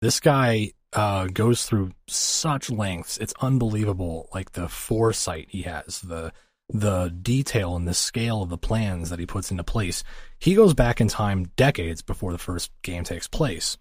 This 0.00 0.20
guy 0.20 0.72
uh, 0.92 1.26
goes 1.26 1.66
through 1.66 1.92
such 2.06 2.70
lengths. 2.70 3.18
It's 3.18 3.34
unbelievable. 3.40 4.28
Like 4.32 4.52
the 4.52 4.68
foresight 4.68 5.48
he 5.50 5.62
has, 5.62 6.00
the 6.00 6.32
the 6.70 7.08
detail 7.22 7.76
and 7.76 7.88
the 7.88 7.94
scale 7.94 8.42
of 8.42 8.50
the 8.50 8.58
plans 8.58 9.08
that 9.08 9.18
he 9.18 9.24
puts 9.24 9.50
into 9.50 9.64
place. 9.64 10.04
He 10.38 10.54
goes 10.54 10.74
back 10.74 11.00
in 11.00 11.08
time 11.08 11.50
decades 11.56 12.02
before 12.02 12.32
the 12.32 12.38
first 12.38 12.70
game 12.82 13.04
takes 13.04 13.26
place, 13.26 13.78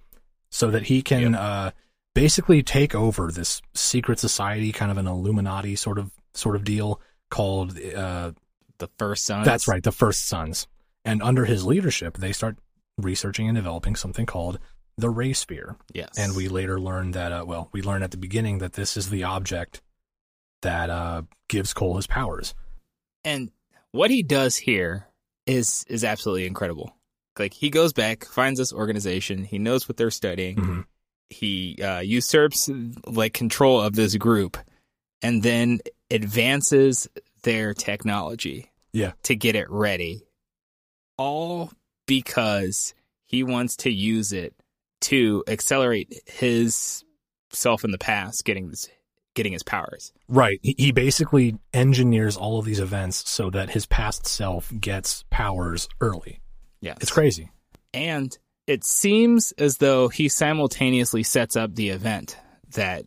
so 0.49 0.71
that 0.71 0.83
he 0.83 1.01
can 1.01 1.33
yep. 1.33 1.41
uh, 1.41 1.71
basically 2.15 2.63
take 2.63 2.95
over 2.95 3.31
this 3.31 3.61
secret 3.73 4.19
society, 4.19 4.71
kind 4.71 4.91
of 4.91 4.97
an 4.97 5.07
Illuminati 5.07 5.75
sort 5.75 5.99
of 5.99 6.11
sort 6.33 6.55
of 6.55 6.63
deal 6.63 7.01
called 7.29 7.77
uh, 7.77 8.31
the 8.77 8.89
First 8.97 9.25
Sons. 9.25 9.45
That's 9.45 9.67
right, 9.67 9.83
the 9.83 9.91
First 9.91 10.27
Sons. 10.27 10.67
And 11.03 11.21
under 11.21 11.45
his 11.45 11.65
leadership, 11.65 12.17
they 12.17 12.31
start 12.31 12.57
researching 12.97 13.47
and 13.47 13.55
developing 13.55 13.95
something 13.95 14.25
called 14.25 14.59
the 14.97 15.09
ray 15.09 15.33
sphere. 15.33 15.77
Yes. 15.93 16.17
And 16.17 16.35
we 16.35 16.47
later 16.47 16.79
learned 16.79 17.13
that, 17.13 17.31
uh, 17.31 17.43
well, 17.45 17.69
we 17.71 17.81
learned 17.81 18.03
at 18.03 18.11
the 18.11 18.17
beginning 18.17 18.59
that 18.59 18.73
this 18.73 18.97
is 18.97 19.09
the 19.09 19.23
object 19.23 19.81
that 20.61 20.89
uh, 20.89 21.23
gives 21.47 21.73
Cole 21.73 21.95
his 21.97 22.07
powers. 22.07 22.55
And 23.23 23.51
what 23.91 24.09
he 24.09 24.23
does 24.23 24.55
here 24.55 25.07
is 25.45 25.85
is 25.87 26.03
absolutely 26.03 26.45
incredible. 26.45 26.93
Like 27.37 27.53
he 27.53 27.69
goes 27.69 27.93
back, 27.93 28.25
finds 28.25 28.59
this 28.59 28.73
organization, 28.73 29.43
he 29.43 29.59
knows 29.59 29.87
what 29.87 29.97
they're 29.97 30.09
studying, 30.09 30.55
mm-hmm. 30.55 30.81
he 31.29 31.77
uh, 31.81 31.99
usurps 31.99 32.69
like 33.05 33.33
control 33.33 33.79
of 33.81 33.93
this 33.93 34.15
group 34.15 34.57
and 35.21 35.43
then 35.43 35.79
advances 36.09 37.07
their 37.43 37.73
technology 37.73 38.71
Yeah. 38.93 39.11
to 39.23 39.35
get 39.35 39.55
it 39.55 39.69
ready 39.69 40.23
all 41.17 41.71
because 42.07 42.93
he 43.25 43.43
wants 43.43 43.75
to 43.77 43.91
use 43.91 44.33
it 44.33 44.53
to 45.01 45.43
accelerate 45.47 46.21
his 46.25 47.03
self 47.51 47.83
in 47.83 47.91
the 47.91 47.97
past 47.97 48.43
getting 48.45 48.69
this 48.69 48.89
getting 49.35 49.53
his 49.53 49.63
powers 49.63 50.11
Right. 50.27 50.59
He, 50.63 50.75
he 50.77 50.91
basically 50.91 51.57
engineers 51.73 52.35
all 52.35 52.57
of 52.59 52.65
these 52.65 52.79
events 52.79 53.29
so 53.29 53.49
that 53.51 53.69
his 53.69 53.85
past 53.85 54.25
self 54.25 54.71
gets 54.79 55.23
powers 55.29 55.87
early. 56.01 56.39
yeah 56.81 56.95
It's 56.99 57.11
crazy. 57.11 57.51
and 57.93 58.35
it 58.65 58.83
seems 58.83 59.53
as 59.59 59.77
though 59.77 60.07
he 60.09 60.27
simultaneously 60.27 61.23
sets 61.23 61.55
up 61.55 61.73
the 61.75 61.89
event 61.89 62.35
that 62.73 63.05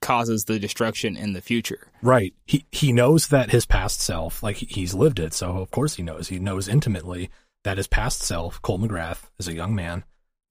causes 0.00 0.44
the 0.44 0.58
destruction 0.58 1.16
in 1.16 1.32
the 1.32 1.40
future 1.40 1.88
Right. 2.02 2.34
He 2.44 2.66
he 2.72 2.92
knows 2.92 3.28
that 3.28 3.50
his 3.50 3.64
past 3.64 4.00
self, 4.00 4.42
like 4.42 4.56
he's 4.56 4.92
lived 4.92 5.20
it, 5.20 5.32
so 5.32 5.58
of 5.58 5.70
course 5.70 5.94
he 5.94 6.02
knows. 6.02 6.26
He 6.28 6.40
knows 6.40 6.66
intimately 6.68 7.30
that 7.62 7.76
his 7.76 7.86
past 7.86 8.20
self, 8.22 8.60
Cole 8.60 8.80
McGrath, 8.80 9.30
is 9.38 9.46
a 9.46 9.54
young 9.54 9.72
man 9.76 10.02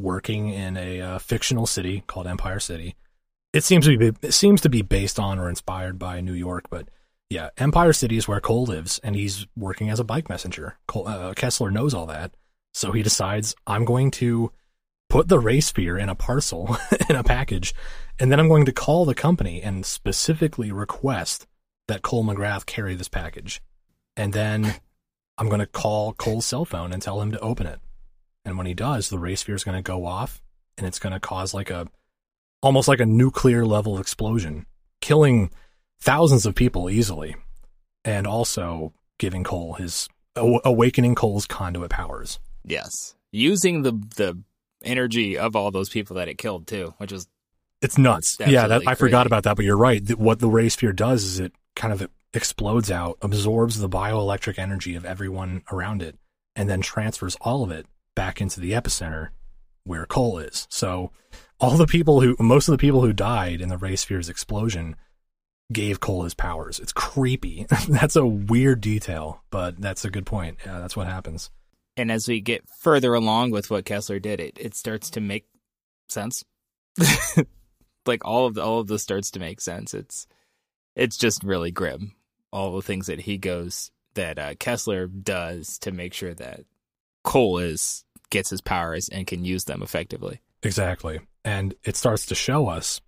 working 0.01 0.49
in 0.49 0.77
a 0.77 1.01
uh, 1.01 1.19
fictional 1.19 1.65
city 1.65 2.03
called 2.07 2.27
Empire 2.27 2.59
City. 2.59 2.95
It 3.53 3.63
seems 3.63 3.85
to 3.85 3.97
be 3.97 4.11
it 4.21 4.33
seems 4.33 4.61
to 4.61 4.69
be 4.69 4.81
based 4.81 5.19
on 5.19 5.39
or 5.39 5.49
inspired 5.49 5.99
by 5.99 6.21
New 6.21 6.33
York, 6.33 6.69
but 6.69 6.87
yeah, 7.29 7.49
Empire 7.57 7.93
City 7.93 8.17
is 8.17 8.27
where 8.27 8.41
Cole 8.41 8.65
lives, 8.65 8.99
and 9.03 9.15
he's 9.15 9.47
working 9.55 9.89
as 9.89 9.99
a 9.99 10.03
bike 10.03 10.27
messenger. 10.27 10.77
Cole, 10.87 11.07
uh, 11.07 11.33
Kessler 11.33 11.71
knows 11.71 11.93
all 11.93 12.05
that, 12.07 12.35
so 12.73 12.91
he 12.91 13.03
decides 13.03 13.55
I'm 13.65 13.85
going 13.85 14.11
to 14.11 14.51
put 15.09 15.27
the 15.27 15.39
ray 15.39 15.61
sphere 15.61 15.97
in 15.97 16.09
a 16.09 16.15
parcel 16.15 16.77
in 17.09 17.15
a 17.15 17.23
package, 17.23 17.73
and 18.19 18.31
then 18.31 18.39
I'm 18.39 18.49
going 18.49 18.65
to 18.65 18.73
call 18.73 19.05
the 19.05 19.15
company 19.15 19.61
and 19.61 19.85
specifically 19.85 20.71
request 20.71 21.47
that 21.87 22.01
Cole 22.01 22.23
McGrath 22.23 22.65
carry 22.65 22.95
this 22.95 23.09
package. 23.09 23.61
And 24.15 24.33
then 24.33 24.75
I'm 25.37 25.47
going 25.47 25.59
to 25.59 25.67
call 25.67 26.13
Cole's 26.13 26.45
cell 26.45 26.65
phone 26.65 26.93
and 26.93 27.01
tell 27.01 27.21
him 27.21 27.31
to 27.31 27.39
open 27.39 27.67
it. 27.67 27.79
And 28.45 28.57
when 28.57 28.67
he 28.67 28.73
does, 28.73 29.09
the 29.09 29.19
ray 29.19 29.35
sphere 29.35 29.55
is 29.55 29.63
going 29.63 29.77
to 29.77 29.83
go 29.83 30.05
off 30.05 30.41
and 30.77 30.87
it's 30.87 30.99
going 30.99 31.13
to 31.13 31.19
cause 31.19 31.53
like 31.53 31.69
a 31.69 31.87
almost 32.61 32.87
like 32.87 32.99
a 32.99 33.05
nuclear 33.05 33.65
level 33.65 33.99
explosion, 33.99 34.65
killing 34.99 35.51
thousands 35.99 36.45
of 36.45 36.55
people 36.55 36.89
easily 36.89 37.35
and 38.03 38.25
also 38.25 38.93
giving 39.19 39.43
Cole 39.43 39.73
his 39.73 40.07
awakening 40.35 41.13
Cole's 41.15 41.45
conduit 41.45 41.91
powers. 41.91 42.39
yes 42.65 43.15
using 43.31 43.83
the 43.83 43.91
the 44.15 44.37
energy 44.83 45.37
of 45.37 45.55
all 45.55 45.71
those 45.71 45.89
people 45.89 46.15
that 46.15 46.27
it 46.27 46.37
killed 46.37 46.65
too 46.67 46.93
which 46.97 47.11
is 47.11 47.27
It's 47.81 47.97
nuts. 47.97 48.37
Yeah, 48.39 48.67
that, 48.67 48.87
I 48.87 48.95
forgot 48.95 49.27
about 49.27 49.43
that, 49.43 49.55
but 49.55 49.65
you're 49.65 49.77
right. 49.77 50.01
What 50.17 50.39
the 50.39 50.49
ray 50.49 50.69
sphere 50.69 50.93
does 50.93 51.23
is 51.23 51.39
it 51.39 51.53
kind 51.75 51.93
of 51.93 52.07
explodes 52.33 52.91
out, 52.91 53.17
absorbs 53.21 53.79
the 53.79 53.89
bioelectric 53.89 54.57
energy 54.59 54.95
of 54.95 55.05
everyone 55.05 55.63
around 55.71 56.01
it, 56.01 56.15
and 56.55 56.69
then 56.69 56.81
transfers 56.81 57.35
all 57.41 57.63
of 57.63 57.71
it 57.71 57.85
back 58.15 58.41
into 58.41 58.59
the 58.59 58.71
epicenter 58.71 59.29
where 59.83 60.05
Cole 60.05 60.39
is. 60.39 60.67
So 60.69 61.11
all 61.59 61.77
the 61.77 61.87
people 61.87 62.21
who, 62.21 62.35
most 62.39 62.67
of 62.67 62.71
the 62.71 62.77
people 62.77 63.01
who 63.01 63.13
died 63.13 63.61
in 63.61 63.69
the 63.69 63.77
ray 63.77 63.95
sphere's 63.95 64.29
explosion 64.29 64.95
gave 65.71 65.99
Cole 65.99 66.23
his 66.23 66.33
powers. 66.33 66.79
It's 66.79 66.93
creepy. 66.93 67.65
that's 67.89 68.15
a 68.15 68.25
weird 68.25 68.81
detail, 68.81 69.43
but 69.51 69.79
that's 69.79 70.05
a 70.05 70.09
good 70.09 70.25
point. 70.25 70.57
Yeah, 70.65 70.79
that's 70.79 70.95
what 70.97 71.07
happens. 71.07 71.49
and 71.97 72.11
as 72.11 72.27
we 72.27 72.41
get 72.41 72.67
further 72.79 73.13
along 73.13 73.51
with 73.51 73.69
what 73.69 73.85
Kessler 73.85 74.19
did, 74.19 74.39
it, 74.39 74.57
it 74.59 74.75
starts 74.75 75.09
to 75.11 75.21
make 75.21 75.45
sense. 76.09 76.43
like 78.05 78.25
all 78.25 78.47
of 78.47 78.55
the, 78.55 78.63
all 78.63 78.79
of 78.79 78.87
this 78.87 79.03
starts 79.03 79.31
to 79.31 79.39
make 79.39 79.61
sense. 79.61 79.93
It's 79.93 80.27
it's 80.95 81.17
just 81.17 81.43
really 81.43 81.71
grim. 81.71 82.15
All 82.51 82.75
the 82.75 82.81
things 82.81 83.07
that 83.07 83.21
he 83.21 83.37
goes 83.37 83.91
that 84.15 84.37
uh, 84.37 84.55
Kessler 84.55 85.07
does 85.07 85.79
to 85.79 85.91
make 85.91 86.13
sure 86.13 86.33
that 86.33 86.61
Cole 87.23 87.59
is 87.59 88.05
gets 88.29 88.49
his 88.49 88.61
powers 88.61 89.09
and 89.09 89.27
can 89.27 89.45
use 89.45 89.65
them 89.65 89.83
effectively. 89.83 90.41
Exactly. 90.63 91.19
And 91.43 91.73
it 91.83 91.95
starts 91.95 92.25
to 92.27 92.35
show 92.35 92.67
us 92.67 93.01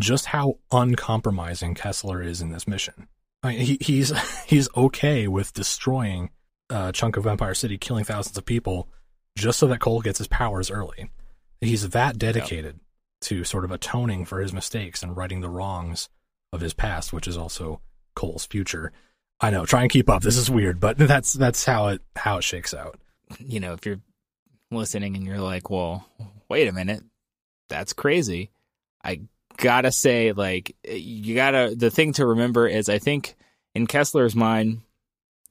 just 0.00 0.26
how 0.26 0.58
uncompromising 0.72 1.74
Kessler 1.74 2.22
is 2.22 2.40
in 2.40 2.50
this 2.50 2.66
mission. 2.66 3.08
I 3.42 3.48
mean, 3.48 3.60
he, 3.60 3.78
he's 3.80 4.12
he's 4.46 4.68
okay 4.76 5.28
with 5.28 5.52
destroying 5.52 6.30
a 6.68 6.92
chunk 6.92 7.16
of 7.16 7.26
Empire 7.26 7.54
City, 7.54 7.78
killing 7.78 8.04
thousands 8.04 8.38
of 8.38 8.44
people, 8.44 8.88
just 9.36 9.58
so 9.58 9.66
that 9.68 9.80
Cole 9.80 10.00
gets 10.00 10.18
his 10.18 10.28
powers 10.28 10.70
early. 10.70 11.10
He's 11.60 11.90
that 11.90 12.18
dedicated 12.18 12.80
to 13.22 13.44
sort 13.44 13.64
of 13.64 13.70
atoning 13.70 14.24
for 14.24 14.40
his 14.40 14.52
mistakes 14.52 15.02
and 15.02 15.16
righting 15.16 15.40
the 15.40 15.50
wrongs 15.50 16.08
of 16.52 16.60
his 16.60 16.72
past, 16.72 17.12
which 17.12 17.28
is 17.28 17.36
also 17.36 17.80
Cole's 18.14 18.46
future. 18.46 18.92
I 19.40 19.50
know, 19.50 19.64
try 19.66 19.82
and 19.82 19.90
keep 19.90 20.08
up. 20.08 20.22
This 20.22 20.36
is 20.36 20.50
weird, 20.50 20.80
but 20.80 20.96
that's 20.98 21.32
that's 21.34 21.64
how 21.64 21.88
it 21.88 22.02
how 22.16 22.38
it 22.38 22.44
shakes 22.44 22.74
out. 22.74 22.98
You 23.38 23.60
know, 23.60 23.72
if 23.72 23.86
you're 23.86 24.00
listening 24.70 25.16
and 25.16 25.24
you're 25.24 25.40
like, 25.40 25.70
"Well, 25.70 26.06
wait 26.48 26.68
a 26.68 26.72
minute, 26.72 27.02
that's 27.68 27.92
crazy," 27.92 28.50
I 29.04 29.20
gotta 29.56 29.92
say, 29.92 30.32
like, 30.32 30.76
eh, 30.84 30.94
you 30.94 31.34
gotta. 31.34 31.74
The 31.76 31.90
thing 31.90 32.12
to 32.14 32.26
remember 32.26 32.66
is, 32.66 32.88
I 32.88 32.98
think 32.98 33.36
in 33.74 33.86
Kessler's 33.86 34.36
mind, 34.36 34.80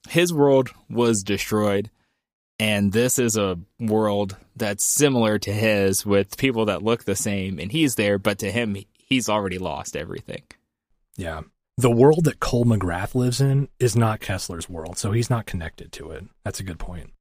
his 0.10 0.34
world 0.34 0.70
was 0.90 1.24
destroyed, 1.24 1.90
and 2.60 2.92
this 2.92 3.20
is 3.20 3.38
a 3.38 3.60
world 3.80 4.36
that's 4.56 4.84
similar 4.84 5.40
to 5.40 5.54
his 5.54 6.06
with 6.06 6.38
people 6.38 6.66
that 6.66 6.84
look 6.84 7.04
the 7.04 7.16
same, 7.16 7.60
and 7.60 7.72
he's 7.72 7.96
there, 7.96 8.18
but 8.18 8.40
to 8.40 8.52
him, 8.52 8.76
he's 8.98 9.30
already 9.30 9.58
lost 9.58 9.96
everything. 9.96 10.44
Yeah. 11.18 11.42
The 11.78 11.92
world 11.92 12.26
that 12.26 12.42
Cole 12.42 12.66
McGrath 12.66 13.16
lives 13.16 13.40
in 13.40 13.70
is 13.80 13.96
not 13.96 14.20
Kessler's 14.20 14.68
world, 14.68 14.98
so 14.98 15.12
he's 15.12 15.30
not 15.30 15.46
connected 15.46 15.94
to 15.94 16.12
it. 16.12 16.26
That's 16.44 16.60
a 16.60 16.64
good 16.64 16.80
point. 16.80 17.14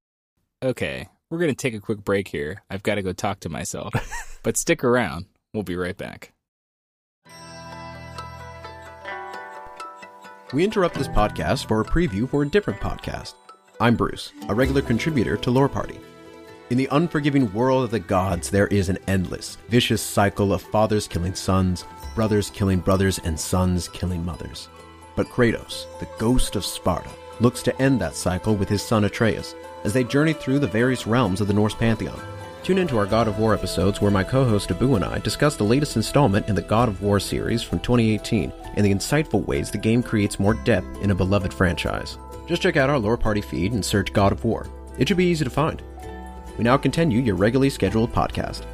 Okay, 0.60 1.06
we're 1.30 1.38
gonna 1.38 1.54
take 1.54 1.74
a 1.74 1.80
quick 1.80 2.02
break 2.02 2.26
here. 2.26 2.64
I've 2.68 2.82
got 2.82 2.96
to 2.96 3.02
go 3.02 3.12
talk 3.12 3.38
to 3.40 3.48
myself, 3.48 3.94
but 4.42 4.56
stick 4.56 4.82
around. 4.82 5.26
We'll 5.54 5.62
be 5.62 5.76
right 5.76 5.96
back. 5.96 6.32
We 10.52 10.64
interrupt 10.64 10.96
this 10.96 11.06
podcast 11.06 11.68
for 11.68 11.80
a 11.80 11.84
preview 11.84 12.28
for 12.28 12.42
a 12.42 12.48
different 12.48 12.80
podcast. 12.80 13.34
I'm 13.80 13.94
Bruce, 13.94 14.32
a 14.48 14.54
regular 14.54 14.82
contributor 14.82 15.36
to 15.36 15.50
Lore 15.52 15.68
Party. 15.68 16.00
In 16.70 16.76
the 16.76 16.88
unforgiving 16.90 17.52
world 17.52 17.84
of 17.84 17.92
the 17.92 18.00
gods, 18.00 18.50
there 18.50 18.66
is 18.66 18.88
an 18.88 18.98
endless, 19.06 19.58
vicious 19.68 20.02
cycle 20.02 20.52
of 20.52 20.60
fathers 20.60 21.06
killing 21.06 21.36
sons, 21.36 21.84
brothers 22.16 22.50
killing 22.50 22.80
brothers, 22.80 23.20
and 23.20 23.38
sons 23.38 23.86
killing 23.86 24.24
mothers. 24.24 24.68
But 25.14 25.28
Kratos, 25.28 25.86
the 26.00 26.08
ghost 26.18 26.56
of 26.56 26.64
Sparta, 26.64 27.10
looks 27.38 27.62
to 27.62 27.80
end 27.80 28.00
that 28.00 28.16
cycle 28.16 28.56
with 28.56 28.68
his 28.68 28.82
son 28.82 29.04
Atreus 29.04 29.54
as 29.84 29.92
they 29.92 30.04
journey 30.04 30.32
through 30.32 30.58
the 30.58 30.66
various 30.66 31.06
realms 31.06 31.40
of 31.40 31.48
the 31.48 31.54
Norse 31.54 31.74
pantheon. 31.74 32.20
Tune 32.62 32.78
into 32.78 32.98
our 32.98 33.06
God 33.06 33.28
of 33.28 33.38
War 33.38 33.54
episodes 33.54 34.00
where 34.00 34.10
my 34.10 34.22
co 34.22 34.44
host 34.44 34.70
Abu 34.70 34.94
and 34.94 35.04
I 35.04 35.18
discuss 35.20 35.56
the 35.56 35.64
latest 35.64 35.96
installment 35.96 36.48
in 36.48 36.54
the 36.54 36.62
God 36.62 36.88
of 36.88 37.02
War 37.02 37.18
series 37.18 37.62
from 37.62 37.80
2018 37.80 38.52
and 38.74 38.84
the 38.84 38.92
insightful 38.94 39.46
ways 39.46 39.70
the 39.70 39.78
game 39.78 40.02
creates 40.02 40.38
more 40.38 40.54
depth 40.54 41.02
in 41.02 41.10
a 41.10 41.14
beloved 41.14 41.52
franchise. 41.52 42.18
Just 42.46 42.62
check 42.62 42.76
out 42.76 42.90
our 42.90 42.98
Lore 42.98 43.16
Party 43.16 43.40
feed 43.40 43.72
and 43.72 43.84
search 43.84 44.12
God 44.12 44.32
of 44.32 44.44
War. 44.44 44.66
It 44.98 45.08
should 45.08 45.16
be 45.16 45.26
easy 45.26 45.44
to 45.44 45.50
find. 45.50 45.82
We 46.56 46.64
now 46.64 46.76
continue 46.76 47.20
your 47.20 47.36
regularly 47.36 47.70
scheduled 47.70 48.12
podcast. 48.12 48.64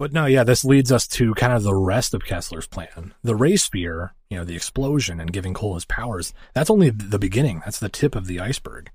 But 0.00 0.14
no, 0.14 0.24
yeah, 0.24 0.44
this 0.44 0.64
leads 0.64 0.90
us 0.90 1.06
to 1.08 1.34
kind 1.34 1.52
of 1.52 1.62
the 1.62 1.74
rest 1.74 2.14
of 2.14 2.24
Kessler's 2.24 2.66
plan. 2.66 3.12
The 3.22 3.34
ray 3.34 3.56
sphere, 3.56 4.14
you 4.30 4.38
know, 4.38 4.44
the 4.44 4.56
explosion 4.56 5.20
and 5.20 5.30
giving 5.30 5.52
Cole 5.52 5.74
his 5.74 5.84
powers, 5.84 6.32
that's 6.54 6.70
only 6.70 6.88
the 6.88 7.18
beginning. 7.18 7.60
That's 7.66 7.80
the 7.80 7.90
tip 7.90 8.14
of 8.14 8.26
the 8.26 8.40
iceberg. 8.40 8.90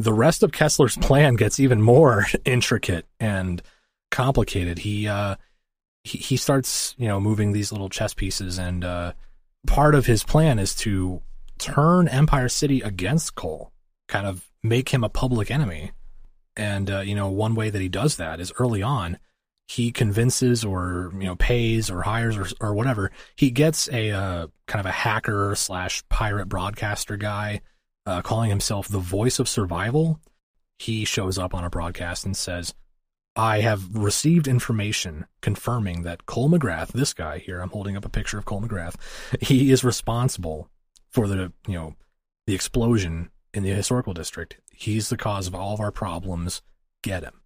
The 0.00 0.12
rest 0.12 0.42
of 0.42 0.50
Kessler's 0.50 0.96
plan 0.96 1.36
gets 1.36 1.60
even 1.60 1.80
more 1.80 2.26
intricate 2.44 3.06
and 3.20 3.62
complicated. 4.10 4.80
He, 4.80 5.06
uh, 5.06 5.36
he, 6.02 6.18
he 6.18 6.36
starts, 6.36 6.96
you 6.98 7.06
know, 7.06 7.20
moving 7.20 7.52
these 7.52 7.70
little 7.70 7.88
chess 7.88 8.12
pieces 8.12 8.58
and, 8.58 8.84
uh, 8.84 9.12
part 9.68 9.94
of 9.94 10.06
his 10.06 10.24
plan 10.24 10.58
is 10.58 10.74
to 10.74 11.22
turn 11.58 12.08
Empire 12.08 12.48
City 12.48 12.80
against 12.80 13.36
Cole, 13.36 13.70
kind 14.08 14.26
of 14.26 14.50
make 14.64 14.88
him 14.88 15.04
a 15.04 15.08
public 15.08 15.48
enemy. 15.48 15.92
And, 16.56 16.90
uh, 16.90 17.00
you 17.02 17.14
know, 17.14 17.28
one 17.28 17.54
way 17.54 17.70
that 17.70 17.80
he 17.80 17.88
does 17.88 18.16
that 18.16 18.40
is 18.40 18.52
early 18.58 18.82
on, 18.82 19.16
he 19.70 19.92
convinces 19.92 20.64
or 20.64 21.12
you 21.14 21.26
know 21.26 21.36
pays 21.36 21.92
or 21.92 22.02
hires 22.02 22.36
or 22.36 22.48
or 22.60 22.74
whatever. 22.74 23.12
He 23.36 23.52
gets 23.52 23.88
a 23.90 24.10
uh, 24.10 24.46
kind 24.66 24.80
of 24.80 24.86
a 24.86 24.90
hacker 24.90 25.54
slash 25.54 26.02
pirate 26.08 26.46
broadcaster 26.46 27.16
guy, 27.16 27.60
uh, 28.04 28.20
calling 28.22 28.50
himself 28.50 28.88
the 28.88 28.98
voice 28.98 29.38
of 29.38 29.48
survival. 29.48 30.18
He 30.80 31.04
shows 31.04 31.38
up 31.38 31.54
on 31.54 31.62
a 31.62 31.70
broadcast 31.70 32.26
and 32.26 32.36
says, 32.36 32.74
"I 33.36 33.60
have 33.60 33.94
received 33.94 34.48
information 34.48 35.26
confirming 35.40 36.02
that 36.02 36.26
Cole 36.26 36.50
McGrath, 36.50 36.88
this 36.88 37.14
guy 37.14 37.38
here, 37.38 37.60
I'm 37.60 37.70
holding 37.70 37.96
up 37.96 38.04
a 38.04 38.08
picture 38.08 38.38
of 38.38 38.46
Cole 38.46 38.62
McGrath, 38.62 38.96
he 39.40 39.70
is 39.70 39.84
responsible 39.84 40.68
for 41.10 41.28
the 41.28 41.52
you 41.68 41.74
know 41.74 41.94
the 42.48 42.56
explosion 42.56 43.30
in 43.54 43.62
the 43.62 43.70
historical 43.70 44.14
district. 44.14 44.56
He's 44.72 45.10
the 45.10 45.16
cause 45.16 45.46
of 45.46 45.54
all 45.54 45.74
of 45.74 45.80
our 45.80 45.92
problems. 45.92 46.60
Get 47.04 47.22
him. 47.22 47.39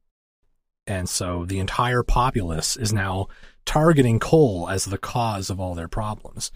And 0.87 1.09
so 1.09 1.45
the 1.45 1.59
entire 1.61 2.03
populace 2.03 2.76
is 2.76 2.93
now 2.93 3.29
targeting 3.64 4.19
Cole 4.19 4.69
as 4.69 4.85
the 4.85 4.99
cause 4.99 5.49
of 5.50 5.59
all 5.61 5.75
their 5.75 5.88
problems, 5.88 6.50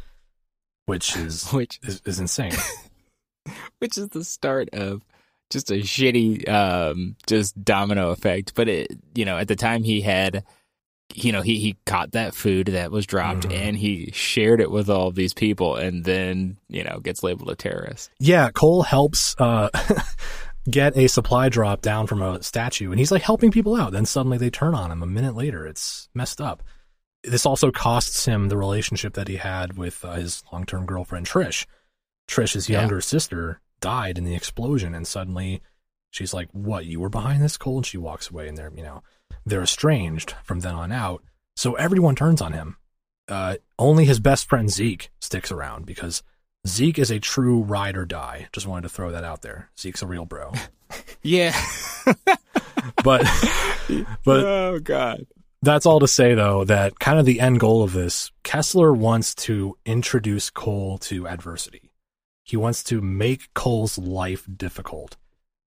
which 0.87 1.17
is 1.25 1.51
which 1.51 1.81
is, 1.83 2.03
is 2.05 2.21
insane. 2.21 2.53
which 3.79 3.97
is 3.97 4.09
the 4.09 4.25
start 4.25 4.69
of 4.75 5.03
just 5.51 5.71
a 5.71 5.75
shitty 5.77 6.47
um 6.49 7.17
just 7.27 7.63
domino 7.65 8.11
effect 8.11 8.53
but 8.55 8.69
it 8.69 8.89
you 9.15 9.25
know 9.25 9.39
at 9.39 9.49
the 9.49 9.57
time 9.57 9.83
he 9.83 10.03
had 10.03 10.45
you 11.15 11.33
know 11.33 11.41
he 11.41 11.57
he 11.59 11.75
caught 11.87 12.13
that 12.13 12.35
food 12.35 12.67
that 12.67 12.91
was 12.91 13.07
dropped 13.07 13.49
Mhm. 13.49 13.55
and 13.55 13.77
he 13.79 14.11
shared 14.13 14.61
it 14.61 14.71
with 14.71 14.91
all 14.91 15.11
these 15.11 15.33
people 15.33 15.77
and 15.77 16.05
then 16.05 16.59
you 16.69 16.85
know 16.85 17.01
gets 17.01 17.23
labeled 17.23 17.49
a 17.49 17.57
terrorist 17.57 18.11
yeah, 18.19 18.51
Cole 18.51 18.83
helps 18.83 19.35
uh, 19.39 19.71
get 20.71 20.97
a 20.97 21.09
supply 21.09 21.49
drop 21.49 21.81
down 21.83 22.07
from 22.07 22.23
a 22.23 22.43
statue, 22.43 22.91
and 22.91 22.99
he's 22.99 23.11
like 23.13 23.23
helping 23.23 23.51
people 23.51 23.77
out. 23.77 23.93
Then 23.93 24.07
suddenly 24.07 24.39
they 24.39 24.51
turn 24.51 24.75
on 24.75 24.91
him 24.91 25.03
a 25.03 25.07
minute 25.07 25.35
later. 25.35 25.67
It's 25.67 26.09
messed 26.15 26.41
up. 26.41 26.63
This 27.25 27.47
also 27.47 27.71
costs 27.71 28.25
him 28.27 28.49
the 28.49 28.57
relationship 28.57 29.15
that 29.15 29.29
he 29.29 29.37
had 29.37 29.77
with 29.77 30.05
uh, 30.05 30.13
his 30.15 30.43
long 30.53 30.65
term 30.65 30.87
girlfriend, 30.87 31.27
Trish. 31.27 31.67
Trish's 32.29 32.53
his 32.53 32.69
Yeah. 32.69 32.81
younger 32.81 33.01
sister, 33.01 33.61
died 33.81 34.19
in 34.19 34.25
the 34.25 34.35
explosion, 34.35 34.95
and 34.95 35.07
suddenly 35.07 35.61
she's 36.11 36.33
like, 36.35 36.49
What, 36.53 36.87
you 36.87 37.01
were 37.01 37.09
behind 37.09 37.43
this, 37.43 37.57
Cole? 37.57 37.79
And 37.79 37.87
she 37.87 37.99
walks 37.99 38.31
away, 38.31 38.49
and 38.49 38.57
they're, 38.57 38.73
you 38.75 38.83
know, 38.83 39.03
they're 39.45 39.63
estranged 39.63 40.35
from 40.45 40.61
then 40.61 40.75
on 40.75 40.93
out. 40.93 41.23
So 41.57 41.75
everyone 41.75 42.15
turns 42.15 42.41
on 42.41 42.53
him. 42.53 42.77
Uh, 43.27 43.57
only 43.79 44.05
his 44.05 44.21
best 44.21 44.49
friend 44.49 44.71
Zeke 44.71 45.11
sticks 45.21 45.51
around 45.53 45.85
because 45.87 46.23
Zeke 46.69 46.99
is 46.99 47.11
a 47.11 47.19
true 47.19 47.63
ride 47.63 47.97
or 47.97 48.05
die. 48.05 48.49
Just 48.53 48.67
wanted 48.67 48.83
to 48.83 48.89
throw 48.89 49.11
that 49.13 49.25
out 49.25 49.43
there. 49.43 49.71
Zeke's 49.79 50.03
a 50.03 50.07
real 50.07 50.25
bro. 50.25 50.53
yeah 51.23 51.53
But 53.05 53.23
but 54.25 54.45
oh 54.45 54.79
god 54.83 55.27
that's 55.63 55.87
all 55.87 56.01
to 56.01 56.09
say 56.09 56.35
though 56.35 56.65
that 56.65 56.99
kind 57.01 57.19
of 57.19 57.27
the 57.27 57.41
end 57.41 57.59
goal 57.61 57.83
of 57.83 57.93
this, 57.93 58.31
Kessler 58.45 58.93
wants 58.95 59.35
to 59.35 59.77
introduce 59.85 60.51
Cole 60.51 60.99
to 60.99 61.27
adversity. 61.27 61.91
He 62.45 62.57
wants 62.57 62.85
to 62.85 63.01
make 63.01 63.53
Cole's 63.55 63.99
life 63.99 64.47
difficult. 64.57 65.17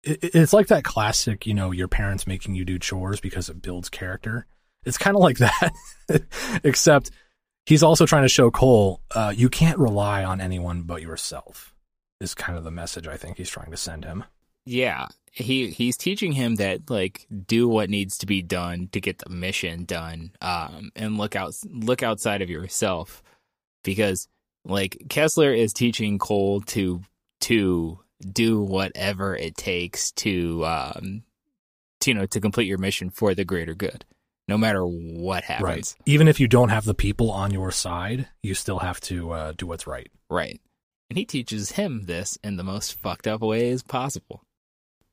It, 0.04 0.24
it- 0.24 0.36
it's 0.36 0.54
like 0.54 0.68
that 0.68 0.84
classic, 0.84 1.48
you 1.48 1.54
know, 1.54 1.72
your 1.72 1.88
parents 1.88 2.28
making 2.28 2.56
you 2.56 2.66
do 2.66 2.78
chores 2.78 3.20
because 3.22 3.48
it 3.50 3.62
builds 3.62 3.90
character. 3.90 4.46
It's 4.86 4.98
kind 4.98 5.16
of 5.16 5.22
like 5.22 5.38
that, 5.38 5.72
except 6.64 7.12
he's 7.66 7.84
also 7.84 8.06
trying 8.06 8.24
to 8.24 8.30
show 8.30 8.50
Cole, 8.52 9.02
uh, 9.12 9.34
you 9.36 9.50
can't 9.50 9.78
rely 9.78 10.24
on 10.24 10.42
anyone 10.42 10.84
but 10.84 11.02
yourself. 11.02 11.74
Is 12.22 12.34
kind 12.36 12.58
of 12.58 12.66
the 12.66 12.72
message 12.72 13.08
I 13.08 13.16
think 13.16 13.38
he's 13.38 13.50
trying 13.50 13.72
to 13.72 13.78
send 13.78 14.04
him. 14.04 14.26
yeah 14.66 15.08
he 15.32 15.70
he's 15.70 15.96
teaching 15.96 16.32
him 16.34 16.56
that 16.56 16.90
like 16.90 17.26
do 17.48 17.68
what 17.70 17.90
needs 17.90 18.18
to 18.18 18.26
be 18.26 18.42
done 18.42 18.90
to 18.92 19.00
get 19.00 19.20
the 19.20 19.30
mission 19.30 19.86
done 19.86 20.32
um 20.42 20.92
and 20.96 21.18
look 21.18 21.36
out 21.36 21.54
look 21.70 22.04
outside 22.04 22.42
of 22.42 22.50
yourself 22.50 23.24
because 23.84 24.28
like 24.66 24.98
Kessler 25.08 25.54
is 25.54 25.72
teaching 25.72 26.18
Cole 26.18 26.62
to 26.62 27.02
to 27.42 28.00
do 28.20 28.62
whatever 28.62 29.36
it 29.36 29.56
takes 29.56 30.12
to 30.14 30.66
um 30.66 31.24
to, 32.02 32.12
you 32.12 32.16
know 32.16 32.26
to 32.26 32.42
complete 32.42 32.68
your 32.68 32.80
mission 32.80 33.10
for 33.10 33.34
the 33.34 33.46
greater 33.46 33.76
good 33.76 34.04
no 34.50 34.58
matter 34.58 34.84
what 34.84 35.44
happens 35.44 35.64
Right. 35.64 35.96
Even 36.06 36.28
if 36.28 36.40
you 36.40 36.48
don't 36.48 36.70
have 36.70 36.86
the 36.86 36.94
people 36.94 37.32
on 37.32 37.52
your 37.52 37.72
side, 37.72 38.28
you 38.42 38.54
still 38.56 38.80
have 38.80 39.00
to 39.02 39.32
uh, 39.32 39.54
do 39.56 39.68
what's 39.68 39.88
right. 39.88 40.10
Right. 40.30 40.60
And 41.10 41.18
he 41.18 41.26
teaches 41.26 41.72
him 41.72 42.06
this 42.06 42.38
in 42.44 42.58
the 42.58 42.64
most 42.64 42.94
fucked 42.94 43.28
up 43.28 43.42
ways 43.42 43.84
possible. 43.84 44.44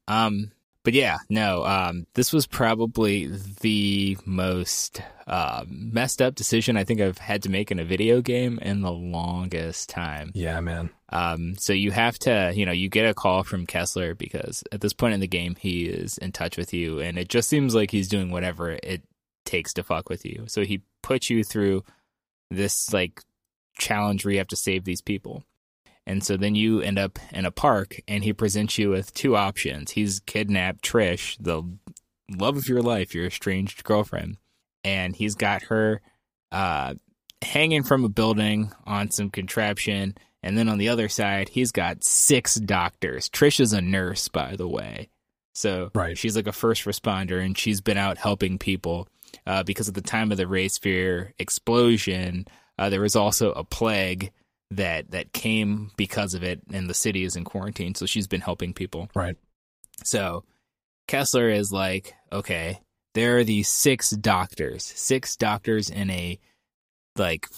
Um, 0.09 0.53
but 0.85 0.95
yeah, 0.95 1.19
no, 1.29 1.65
um, 1.65 2.07
this 2.15 2.33
was 2.33 2.47
probably 2.47 3.29
the 3.61 4.17
most 4.25 5.03
uh, 5.27 5.65
messed 5.69 6.23
up 6.23 6.37
decision 6.37 6.77
I 6.77 6.85
think 6.85 7.01
I've 7.01 7.19
had 7.19 7.43
to 7.43 7.49
make 7.49 7.73
in 7.73 7.81
a 7.81 7.85
video 7.85 8.21
game 8.21 8.61
in 8.63 8.83
the 8.83 8.93
longest 8.93 9.89
time. 9.89 10.31
Yeah, 10.33 10.61
man. 10.61 10.91
Um, 11.09 11.57
so 11.59 11.73
you 11.73 11.91
have 11.91 12.19
to, 12.21 12.53
you 12.55 12.67
know, 12.67 12.73
you 12.73 12.89
get 12.89 13.09
a 13.09 13.15
call 13.15 13.43
from 13.43 13.67
Kessler 13.67 14.15
because 14.15 14.63
at 14.71 14.81
this 14.81 14.93
point 14.93 15.15
in 15.15 15.21
the 15.21 15.27
game, 15.27 15.57
he 15.59 15.87
is 15.87 16.19
in 16.19 16.31
touch 16.31 16.57
with 16.57 16.73
you, 16.73 17.01
and 17.01 17.19
it 17.19 17.29
just 17.29 17.49
seems 17.49 17.75
like 17.75 17.91
he's 17.91 18.09
doing 18.09 18.31
whatever 18.31 18.71
it 18.71 19.03
takes 19.47 19.73
to 19.75 19.83
fuck 19.83 20.09
with 20.09 20.25
you. 20.27 20.45
So 20.49 20.65
he 20.65 20.83
puts 21.03 21.31
you 21.31 21.43
through 21.45 21.85
this 22.51 22.93
like 22.93 23.23
challenge 23.79 24.25
where 24.25 24.33
you 24.33 24.39
have 24.39 24.49
to 24.49 24.57
save 24.57 24.85
these 24.85 25.01
people. 25.01 25.45
And 26.07 26.23
so 26.23 26.37
then 26.37 26.55
you 26.55 26.81
end 26.81 26.99
up 27.01 27.19
in 27.33 27.45
a 27.45 27.51
park, 27.51 28.01
and 28.07 28.23
he 28.23 28.33
presents 28.33 28.79
you 28.79 28.91
with 28.91 29.13
two 29.13 29.35
options. 29.37 29.91
He's 29.91 30.21
kidnapped 30.21 30.85
Trish, 30.85 31.37
the 31.41 31.65
love 32.31 32.57
of 32.57 32.69
your 32.69 32.81
life, 32.81 33.13
your 33.13 33.27
estranged 33.27 33.83
girlfriend, 33.83 34.37
and 34.85 35.17
he's 35.17 35.35
got 35.35 35.65
her 35.65 36.01
uh, 36.53 36.95
hanging 37.43 37.83
from 37.83 38.05
a 38.05 38.09
building 38.09 38.71
on 38.87 39.11
some 39.11 39.31
contraption. 39.31 40.15
And 40.45 40.57
then 40.57 40.69
on 40.69 40.79
the 40.79 40.91
other 40.91 41.09
side, 41.09 41.49
he's 41.49 41.73
got 41.73 42.05
six 42.05 42.55
doctors. 42.55 43.29
Trish 43.29 43.59
is 43.59 43.73
a 43.73 43.81
nurse, 43.81 44.29
by 44.29 44.55
the 44.55 44.69
way. 44.69 45.09
So 45.55 45.91
Right. 45.93 46.17
she's 46.17 46.37
like 46.37 46.47
a 46.47 46.53
first 46.53 46.85
responder, 46.85 47.45
and 47.45 47.59
she's 47.59 47.81
been 47.81 47.99
out 47.99 48.17
helping 48.19 48.59
people 48.59 49.09
uh, 49.47 49.63
because 49.63 49.89
at 49.89 49.95
the 49.95 50.01
time 50.01 50.33
of 50.33 50.39
the 50.39 50.47
Ray 50.47 50.69
Sphere 50.69 51.33
explosion, 51.39 52.47
uh, 52.79 52.91
there 52.91 53.01
was 53.01 53.17
also 53.17 53.53
a 53.53 53.65
plague 53.65 54.33
that 54.71 55.13
that 55.13 55.33
came 55.33 55.91
because 55.97 56.35
of 56.35 56.43
it, 56.43 56.61
and 56.73 56.91
the 56.91 56.95
city 56.95 57.25
is 57.25 57.37
in 57.37 57.45
quarantine. 57.45 57.95
So 57.95 58.07
she's 58.07 58.27
been 58.27 58.41
helping 58.41 58.75
people. 58.75 59.09
Right. 59.15 59.37
So 60.05 60.45
Kessler 61.09 61.49
is 61.49 61.73
like, 61.73 62.15
okay, 62.33 62.81
there 63.15 63.39
are 63.39 63.45
these 63.45 63.69
six 63.69 64.11
doctors, 64.11 64.85
six 64.85 65.37
doctors 65.37 65.89
in 65.89 66.11
a 66.11 66.39
like 67.17 67.49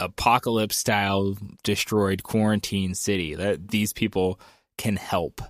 apocalypse 0.00 0.76
style 0.76 1.36
destroyed 1.62 2.22
quarantine 2.22 2.94
city. 2.94 3.34
That 3.34 3.68
these 3.68 3.92
people 3.92 4.40
can 4.76 4.96
help 4.96 5.40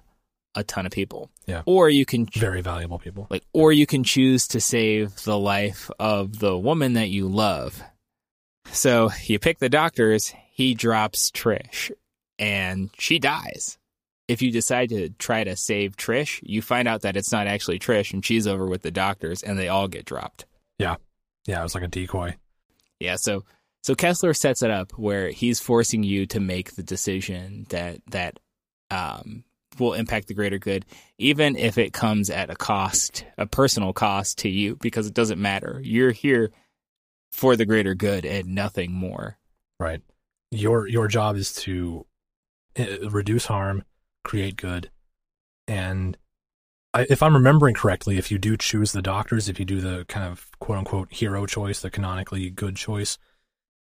a 0.55 0.65
ton 0.65 0.87
of 0.87 0.93
people. 0.93 1.31
Yeah. 1.47 1.63
Or 1.67 1.89
you 1.89 2.05
can 2.07 2.27
Very 2.27 2.61
valuable 2.61 2.99
people. 2.99 3.27
like 3.31 3.45
or 3.53 3.73
you 3.73 3.87
can 3.87 4.05
choose 4.05 4.49
to 4.49 4.61
save 4.61 5.15
the 5.25 5.39
life 5.39 5.91
of 5.99 6.39
the 6.39 6.57
woman 6.57 6.95
that 6.95 7.09
you 7.11 7.29
love. 7.29 7.83
So 8.73 9.11
you 9.25 9.39
pick 9.39 9.59
the 9.59 9.69
doctors, 9.69 10.33
he 10.53 10.75
drops 10.75 11.31
Trish 11.31 11.91
and 12.39 12.91
she 12.99 13.19
dies. 13.19 13.79
If 14.27 14.41
you 14.41 14.51
decide 14.51 14.89
to 14.89 15.11
try 15.11 15.45
to 15.45 15.55
save 15.57 15.97
Trish, 15.97 16.41
you 16.43 16.63
find 16.63 16.89
out 16.89 17.03
that 17.03 17.17
it's 17.17 17.31
not 17.33 17.47
actually 17.47 17.79
Trish 17.79 18.13
and 18.15 18.25
she's 18.25 18.47
over 18.47 18.67
with 18.67 18.83
the 18.83 18.91
doctors 18.91 19.43
and 19.43 19.59
they 19.59 19.69
all 19.69 19.87
get 19.89 20.07
dropped. 20.07 20.47
Yeah. 20.79 20.97
Yeah, 21.47 21.61
it 21.61 21.63
was 21.63 21.75
like 21.75 21.85
a 21.85 21.89
decoy. 21.89 22.37
Yeah, 23.01 23.17
so 23.17 23.45
so 23.83 23.95
Kessler 23.95 24.33
sets 24.33 24.63
it 24.63 24.71
up 24.71 24.93
where 24.93 25.29
he's 25.29 25.61
forcing 25.61 26.03
you 26.03 26.25
to 26.29 26.41
make 26.41 26.75
the 26.75 26.83
decision 26.83 27.67
that 27.69 27.99
that 28.11 28.39
um, 28.91 29.45
will 29.79 29.95
impact 29.95 30.29
the 30.29 30.35
greater 30.35 30.59
good, 30.59 30.85
even 31.19 31.57
if 31.57 31.79
it 31.79 31.93
comes 31.93 32.31
at 32.31 32.51
a 32.51 32.57
cost, 32.57 33.25
a 33.39 33.47
personal 33.47 33.93
cost 33.93 34.39
to 34.39 34.49
you, 34.49 34.77
because 34.77 35.07
it 35.07 35.15
doesn't 35.15 35.41
matter. 35.41 35.81
You're 35.83 36.13
here 36.13 36.51
for 37.33 37.57
the 37.57 37.67
greater 37.67 37.95
good 37.95 38.25
and 38.25 38.55
nothing 38.55 38.93
more. 38.93 39.39
Right. 39.81 40.01
Your 40.51 40.87
your 40.87 41.09
job 41.09 41.37
is 41.37 41.53
to 41.55 42.07
uh, 42.79 43.11
reduce 43.11 43.47
harm, 43.47 43.83
create 44.23 44.57
good, 44.57 44.91
and 45.67 46.17
I, 46.95 47.07
if 47.11 47.23
I'm 47.23 47.35
remembering 47.35 47.75
correctly, 47.75 48.19
if 48.19 48.31
you 48.31 48.39
do 48.39 48.57
choose 48.57 48.93
the 48.93 49.03
doctors, 49.03 49.49
if 49.49 49.59
you 49.59 49.65
do 49.65 49.81
the 49.81 50.05
kind 50.07 50.27
of 50.27 50.49
quote 50.61 50.79
unquote 50.79 51.13
hero 51.13 51.45
choice, 51.45 51.81
the 51.81 51.91
canonically 51.91 52.51
good 52.51 52.77
choice, 52.77 53.19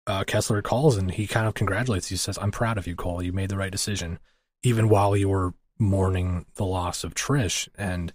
uh, 0.08 0.24
Kessler 0.24 0.64
calls 0.64 0.98
and 0.98 1.12
he 1.12 1.28
kind 1.28 1.48
of 1.48 1.54
congratulates 1.54 2.10
you. 2.10 2.18
Says, 2.18 2.40
"I'm 2.42 2.52
proud 2.52 2.80
of 2.80 2.88
you, 2.88 2.96
Cole. 2.96 3.22
You 3.22 3.32
made 3.32 3.50
the 3.50 3.58
right 3.58 3.72
decision, 3.72 4.18
even 4.64 4.90
while 4.90 5.16
you 5.16 5.30
were 5.30 5.54
mourning 5.80 6.46
the 6.56 6.66
loss 6.66 7.04
of 7.04 7.16
Trish." 7.16 7.68
And 7.78 8.14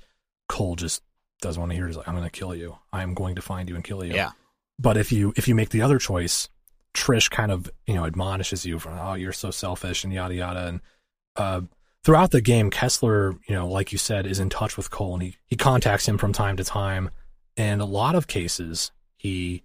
Cole 0.49 0.77
just 0.77 1.03
doesn't 1.41 1.61
want 1.61 1.71
to 1.71 1.77
hear. 1.77 1.87
it. 1.87 1.89
He's 1.89 1.97
like, 1.97 2.09
"I'm 2.09 2.15
going 2.15 2.29
to 2.29 2.31
kill 2.31 2.55
you. 2.55 2.79
I'm 2.93 3.15
going 3.15 3.37
to 3.37 3.43
find 3.43 3.69
you 3.69 3.75
and 3.75 3.85
kill 3.85 4.05
you." 4.05 4.15
Yeah. 4.15 4.31
But 4.79 4.97
if 4.97 5.13
you 5.13 5.33
if 5.37 5.47
you 5.49 5.55
make 5.55 5.71
the 5.71 5.83
other 5.83 5.99
choice, 5.99 6.49
Trish 6.95 7.31
kind 7.31 7.53
of 7.53 7.71
you 7.87 7.95
know 7.95 8.05
admonishes 8.05 8.67
you 8.67 8.79
for 8.79 8.91
oh 8.91 9.15
you're 9.15 9.33
so 9.33 9.51
selfish 9.51 10.03
and 10.03 10.13
yada 10.13 10.35
yada 10.35 10.67
and 10.67 10.81
uh, 11.37 11.61
throughout 12.03 12.33
the 12.33 12.41
game 12.41 12.71
Kessler 12.71 13.37
you 13.47 13.55
know 13.55 13.69
like 13.69 13.93
you 13.93 13.99
said 13.99 14.27
is 14.27 14.41
in 14.41 14.51
touch 14.51 14.77
with 14.77 14.91
Cole 14.91 15.15
and 15.15 15.23
he 15.23 15.37
he 15.47 15.57
contacts 15.57 16.09
him 16.09 16.19
from 16.19 16.33
time 16.33 16.57
to 16.57 16.65
time 16.65 17.11
and 17.57 17.81
a 17.81 17.85
lot 17.85 18.17
of 18.17 18.27
cases 18.27 18.91
he 19.17 19.63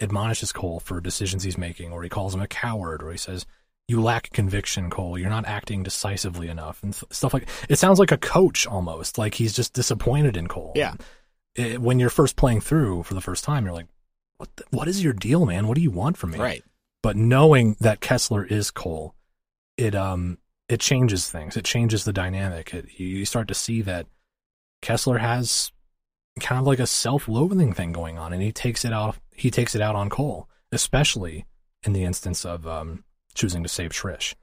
admonishes 0.00 0.52
Cole 0.52 0.78
for 0.78 1.00
decisions 1.00 1.42
he's 1.42 1.56
making 1.56 1.90
or 1.90 2.02
he 2.02 2.10
calls 2.10 2.34
him 2.34 2.42
a 2.42 2.48
coward 2.48 3.02
or 3.02 3.10
he 3.10 3.18
says 3.18 3.46
you 3.88 4.02
lack 4.02 4.30
conviction 4.32 4.90
Cole 4.90 5.18
you're 5.18 5.30
not 5.30 5.46
acting 5.46 5.82
decisively 5.82 6.48
enough 6.48 6.82
and 6.82 6.94
stuff 6.94 7.32
like 7.34 7.48
it 7.68 7.78
sounds 7.78 7.98
like 7.98 8.12
a 8.12 8.18
coach 8.18 8.66
almost 8.66 9.16
like 9.18 9.34
he's 9.34 9.54
just 9.54 9.72
disappointed 9.72 10.36
in 10.36 10.46
Cole 10.46 10.72
Yeah. 10.76 10.94
it, 11.54 11.80
when 11.80 11.98
you're 11.98 12.10
first 12.10 12.36
playing 12.36 12.60
through 12.60 13.02
for 13.04 13.14
the 13.14 13.20
first 13.22 13.44
time 13.44 13.64
you're 13.64 13.74
like 13.74 13.86
what 14.36 14.54
the, 14.56 14.64
what 14.70 14.88
is 14.88 15.02
your 15.02 15.14
deal 15.14 15.46
man 15.46 15.66
what 15.66 15.74
do 15.76 15.80
you 15.82 15.90
want 15.90 16.16
from 16.18 16.32
me 16.32 16.38
Right. 16.38 16.62
but 17.02 17.16
knowing 17.16 17.76
that 17.80 18.00
Kessler 18.00 18.44
is 18.44 18.70
Cole, 18.70 19.14
it 19.76 19.94
um 19.94 20.38
it 20.68 20.80
changes 20.80 21.30
things. 21.30 21.56
It 21.56 21.64
changes 21.64 22.04
the 22.04 22.12
dynamic. 22.12 22.74
It, 22.74 23.00
you 23.00 23.24
start 23.24 23.48
to 23.48 23.54
see 23.54 23.80
that 23.82 24.06
Kessler 24.82 25.16
has 25.16 25.72
kind 26.40 26.60
of 26.60 26.66
like 26.66 26.78
a 26.78 26.86
self-loathing 26.86 27.72
thing 27.72 27.90
going 27.92 28.18
on, 28.18 28.34
and 28.34 28.42
he 28.42 28.52
takes 28.52 28.84
it 28.84 28.92
out. 28.92 29.16
He 29.34 29.50
takes 29.50 29.74
it 29.74 29.80
out 29.80 29.94
on 29.96 30.10
Cole, 30.10 30.46
especially 30.70 31.46
in 31.84 31.94
the 31.94 32.04
instance 32.04 32.44
of 32.44 32.66
um, 32.66 33.02
choosing 33.38 33.62
to 33.62 33.68
save 33.68 33.92
Trish, 33.92 34.34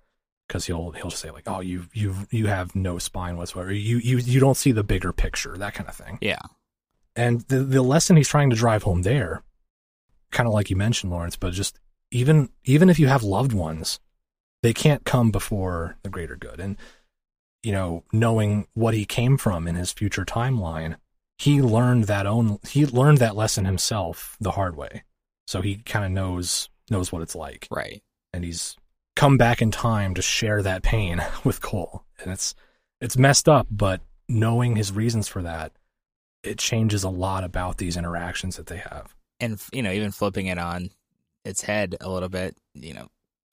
because 0.48 0.66
he'll 0.66 0.92
he'll 0.92 1.12
say 1.12 1.32
like, 1.32 1.48
"Oh, 1.48 1.60
you 1.60 1.86
you 1.94 2.16
you 2.32 2.48
have 2.48 2.76
no 2.76 2.98
spine 2.98 3.38
whatsoever. 3.38 3.72
You 3.72 3.98
you 3.98 4.18
you 4.18 4.40
don't 4.40 4.58
see 4.58 4.72
the 4.72 4.84
bigger 4.84 5.14
picture, 5.14 5.58
that 5.58 5.74
kind 5.74 5.90
of 5.90 5.96
thing." 5.96 6.18
Yeah. 6.22 6.42
And 7.16 7.42
the 7.42 7.60
the 7.60 7.82
lesson 7.82 8.18
he's 8.18 8.28
trying 8.28 8.50
to 8.50 8.56
drive 8.56 8.84
home 8.84 9.04
there, 9.04 9.44
kind 10.32 10.48
of 10.48 10.54
like 10.54 10.70
you 10.70 10.76
mentioned, 10.76 11.12
Lawrence, 11.12 11.36
but 11.36 11.54
just 11.54 11.80
even 12.12 12.50
even 12.64 12.90
if 12.90 13.00
you 13.00 13.08
have 13.08 13.24
loved 13.24 13.54
ones, 13.54 14.00
they 14.64 14.74
can't 14.74 15.06
come 15.06 15.32
before 15.32 15.98
the 16.04 16.10
greater 16.10 16.36
good. 16.36 16.60
And 16.60 16.78
you 17.64 17.72
know, 17.72 18.04
knowing 18.14 18.68
what 18.74 18.94
he 18.94 19.06
came 19.06 19.38
from 19.38 19.68
in 19.68 19.76
his 19.76 19.92
future 19.92 20.24
timeline, 20.24 20.98
he 21.38 21.62
learned 21.62 22.06
that 22.06 22.26
own 22.26 22.60
he 22.68 22.86
learned 22.86 23.18
that 23.18 23.36
lesson 23.36 23.66
himself 23.66 24.38
the 24.40 24.52
hard 24.52 24.76
way. 24.76 25.04
So 25.48 25.62
he 25.62 25.78
kind 25.78 26.06
of 26.06 26.12
knows 26.12 26.70
knows 26.90 27.12
what 27.12 27.22
it's 27.22 27.36
like. 27.36 27.68
Right. 27.72 28.04
And 28.34 28.44
he's 28.44 28.76
come 29.16 29.38
back 29.38 29.62
in 29.62 29.72
time 29.72 30.14
to 30.16 30.22
share 30.22 30.62
that 30.62 30.84
pain 30.84 31.24
with 31.44 31.62
Cole. 31.62 32.04
And 32.20 32.32
it's 32.32 32.56
it's 33.02 33.18
messed 33.18 33.50
up, 33.50 33.68
but 33.70 34.02
knowing 34.28 34.76
his 34.76 34.92
reasons 34.92 35.28
for 35.28 35.42
that, 35.42 35.72
it 36.44 36.58
changes 36.58 37.04
a 37.04 37.10
lot 37.10 37.44
about 37.44 37.78
these 37.78 37.98
interactions 37.98 38.58
that 38.58 38.68
they 38.68 38.78
have. 38.78 39.14
And 39.40 39.60
you 39.74 39.82
know, 39.82 39.92
even 39.92 40.12
flipping 40.12 40.48
it 40.48 40.58
on 40.58 40.90
its 41.44 41.62
head 41.62 41.96
a 42.02 42.10
little 42.10 42.30
bit, 42.30 42.56
you 42.74 42.94
know, 42.94 43.08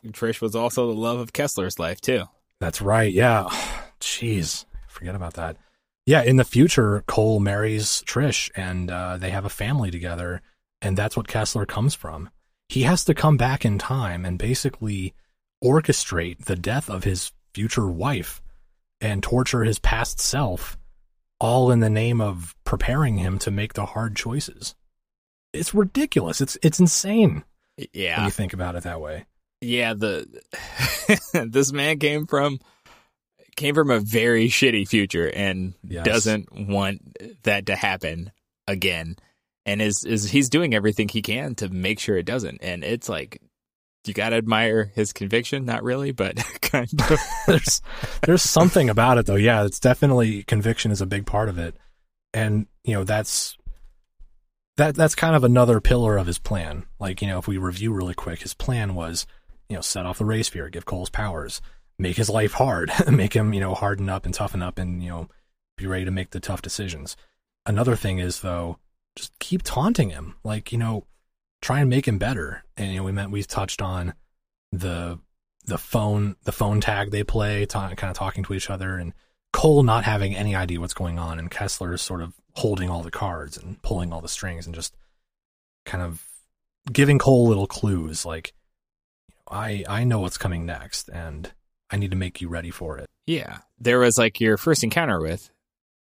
Trish 0.08 0.40
was 0.40 0.56
also 0.56 0.88
the 0.88 0.98
love 0.98 1.18
of 1.18 1.32
Kessler's 1.32 1.78
life 1.78 2.00
too. 2.00 2.24
That's 2.60 2.80
right. 2.80 3.12
Yeah. 3.12 3.44
Jeez, 4.00 4.64
forget 4.88 5.14
about 5.14 5.34
that. 5.34 5.56
Yeah, 6.04 6.22
in 6.22 6.36
the 6.36 6.44
future, 6.44 7.04
Cole 7.06 7.38
marries 7.38 8.02
Trish 8.04 8.50
and 8.56 8.90
uh, 8.90 9.18
they 9.18 9.30
have 9.30 9.44
a 9.44 9.50
family 9.50 9.92
together, 9.92 10.42
and 10.80 10.96
that's 10.96 11.16
what 11.16 11.28
Kessler 11.28 11.64
comes 11.64 11.94
from. 11.94 12.30
He 12.68 12.82
has 12.82 13.04
to 13.04 13.14
come 13.14 13.36
back 13.36 13.64
in 13.64 13.78
time 13.78 14.24
and 14.24 14.38
basically 14.38 15.14
orchestrate 15.62 16.44
the 16.46 16.56
death 16.56 16.88
of 16.90 17.04
his 17.04 17.32
future 17.54 17.86
wife 17.88 18.40
and 19.00 19.22
torture 19.22 19.64
his 19.64 19.78
past 19.78 20.20
self, 20.20 20.76
all 21.40 21.70
in 21.70 21.80
the 21.80 21.90
name 21.90 22.20
of 22.20 22.54
preparing 22.64 23.18
him 23.18 23.38
to 23.40 23.50
make 23.50 23.74
the 23.74 23.86
hard 23.86 24.16
choices. 24.16 24.74
It's 25.52 25.74
ridiculous. 25.74 26.40
It's 26.40 26.56
it's 26.62 26.80
insane 26.80 27.44
when 27.76 27.86
Yeah. 27.92 28.24
you 28.24 28.30
think 28.30 28.52
about 28.52 28.74
it 28.76 28.84
that 28.84 29.00
way. 29.00 29.26
Yeah, 29.60 29.94
the 29.94 30.26
this 31.50 31.72
man 31.72 31.98
came 31.98 32.26
from 32.26 32.58
came 33.56 33.74
from 33.74 33.90
a 33.90 34.00
very 34.00 34.48
shitty 34.48 34.88
future 34.88 35.28
and 35.28 35.74
Yes. 35.86 36.04
doesn't 36.06 36.48
want 36.68 37.18
that 37.42 37.66
to 37.66 37.76
happen 37.76 38.32
again. 38.66 39.16
And 39.66 39.80
is 39.82 40.04
is 40.04 40.30
he's 40.30 40.48
doing 40.48 40.74
everything 40.74 41.08
he 41.08 41.22
can 41.22 41.54
to 41.56 41.68
make 41.68 41.98
sure 42.00 42.16
it 42.16 42.26
doesn't. 42.26 42.62
And 42.62 42.82
it's 42.82 43.08
like 43.08 43.40
you 44.06 44.14
gotta 44.14 44.36
admire 44.36 44.90
his 44.94 45.12
conviction, 45.12 45.64
not 45.64 45.82
really, 45.82 46.12
but 46.12 46.36
kind 46.60 46.88
of. 47.10 47.20
there's 47.46 47.80
there's 48.22 48.42
something 48.42 48.90
about 48.90 49.18
it 49.18 49.26
though. 49.26 49.36
Yeah, 49.36 49.64
it's 49.64 49.80
definitely 49.80 50.42
conviction 50.42 50.90
is 50.90 51.00
a 51.00 51.06
big 51.06 51.26
part 51.26 51.48
of 51.48 51.58
it, 51.58 51.76
and 52.34 52.66
you 52.84 52.94
know 52.94 53.04
that's 53.04 53.56
that 54.76 54.94
that's 54.94 55.14
kind 55.14 55.36
of 55.36 55.44
another 55.44 55.80
pillar 55.80 56.16
of 56.16 56.26
his 56.26 56.38
plan. 56.38 56.84
Like 56.98 57.22
you 57.22 57.28
know, 57.28 57.38
if 57.38 57.46
we 57.46 57.58
review 57.58 57.92
really 57.92 58.14
quick, 58.14 58.40
his 58.40 58.54
plan 58.54 58.94
was 58.94 59.26
you 59.68 59.76
know 59.76 59.82
set 59.82 60.06
off 60.06 60.18
the 60.18 60.24
ray 60.24 60.42
sphere, 60.42 60.68
give 60.68 60.84
Cole's 60.84 61.10
powers, 61.10 61.60
make 61.98 62.16
his 62.16 62.30
life 62.30 62.54
hard, 62.54 62.90
make 63.10 63.34
him 63.34 63.52
you 63.52 63.60
know 63.60 63.74
harden 63.74 64.08
up 64.08 64.24
and 64.24 64.34
toughen 64.34 64.62
up, 64.62 64.78
and 64.78 65.02
you 65.02 65.08
know 65.08 65.28
be 65.76 65.86
ready 65.86 66.04
to 66.04 66.10
make 66.10 66.30
the 66.30 66.40
tough 66.40 66.62
decisions. 66.62 67.16
Another 67.64 67.96
thing 67.96 68.18
is 68.18 68.40
though, 68.40 68.78
just 69.14 69.38
keep 69.38 69.62
taunting 69.62 70.10
him, 70.10 70.34
like 70.42 70.72
you 70.72 70.78
know, 70.78 71.06
try 71.62 71.80
and 71.80 71.88
make 71.88 72.06
him 72.06 72.18
better. 72.18 72.62
And 72.76 72.90
you 72.92 72.98
know, 72.98 73.04
we 73.04 73.12
meant 73.12 73.30
we 73.30 73.42
touched 73.42 73.80
on 73.80 74.12
the 74.70 75.18
the 75.64 75.78
phone 75.78 76.36
the 76.44 76.52
phone 76.52 76.80
tag 76.80 77.10
they 77.10 77.24
play, 77.24 77.64
ta- 77.64 77.94
kind 77.94 78.10
of 78.10 78.16
talking 78.16 78.44
to 78.44 78.52
each 78.54 78.68
other, 78.68 78.98
and 78.98 79.14
Cole 79.54 79.82
not 79.82 80.04
having 80.04 80.34
any 80.36 80.54
idea 80.54 80.80
what's 80.80 80.92
going 80.94 81.18
on, 81.18 81.38
and 81.38 81.50
Kessler 81.50 81.96
sort 81.96 82.20
of 82.22 82.34
holding 82.54 82.90
all 82.90 83.02
the 83.02 83.10
cards 83.10 83.56
and 83.56 83.80
pulling 83.82 84.12
all 84.12 84.20
the 84.20 84.28
strings, 84.28 84.66
and 84.66 84.74
just 84.74 84.94
kind 85.86 86.02
of 86.04 86.22
giving 86.92 87.18
Cole 87.18 87.46
little 87.48 87.66
clues, 87.66 88.26
like 88.26 88.52
I 89.50 89.84
I 89.88 90.04
know 90.04 90.20
what's 90.20 90.38
coming 90.38 90.66
next, 90.66 91.08
and 91.08 91.52
I 91.90 91.96
need 91.96 92.10
to 92.10 92.16
make 92.16 92.40
you 92.40 92.48
ready 92.48 92.70
for 92.70 92.98
it. 92.98 93.08
yeah. 93.26 93.58
There 93.78 93.98
was 93.98 94.16
like 94.16 94.40
your 94.40 94.56
first 94.56 94.82
encounter 94.84 95.20
with 95.20 95.50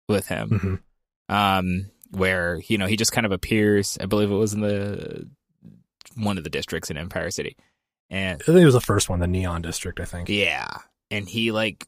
with 0.09 0.27
him. 0.27 0.81
Mhm. 1.29 1.33
um, 1.33 1.91
where 2.11 2.61
you 2.67 2.77
know 2.77 2.85
he 2.87 2.95
just 2.95 3.11
kind 3.11 3.25
of 3.25 3.31
appears. 3.33 3.97
I 4.01 4.05
believe 4.07 4.31
it 4.31 4.35
was 4.35 4.53
in 4.53 4.61
the 4.61 5.29
one 6.17 6.37
of 6.37 6.43
the 6.43 6.49
districts 6.49 6.89
in 6.89 6.97
Empire 6.97 7.29
City, 7.31 7.55
and 8.09 8.41
I 8.41 8.45
think 8.45 8.59
it 8.59 8.65
was 8.65 8.73
the 8.73 8.81
first 8.81 9.09
one, 9.09 9.19
the 9.19 9.27
Neon 9.27 9.61
District, 9.61 9.99
I 9.99 10.05
think. 10.05 10.29
yeah, 10.29 10.67
and 11.11 11.27
he 11.27 11.51
like 11.51 11.87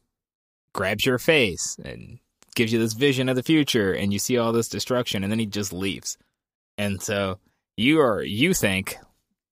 grabs 0.74 1.04
your 1.04 1.18
face 1.18 1.76
and 1.84 2.18
gives 2.54 2.72
you 2.72 2.78
this 2.78 2.92
vision 2.94 3.28
of 3.28 3.36
the 3.36 3.42
future, 3.42 3.92
and 3.92 4.12
you 4.12 4.18
see 4.18 4.38
all 4.38 4.52
this 4.52 4.68
destruction, 4.68 5.22
and 5.22 5.30
then 5.30 5.38
he 5.38 5.46
just 5.46 5.72
leaves, 5.72 6.16
and 6.78 7.02
so 7.02 7.38
you 7.76 8.00
are 8.00 8.22
you 8.22 8.54
think 8.54 8.96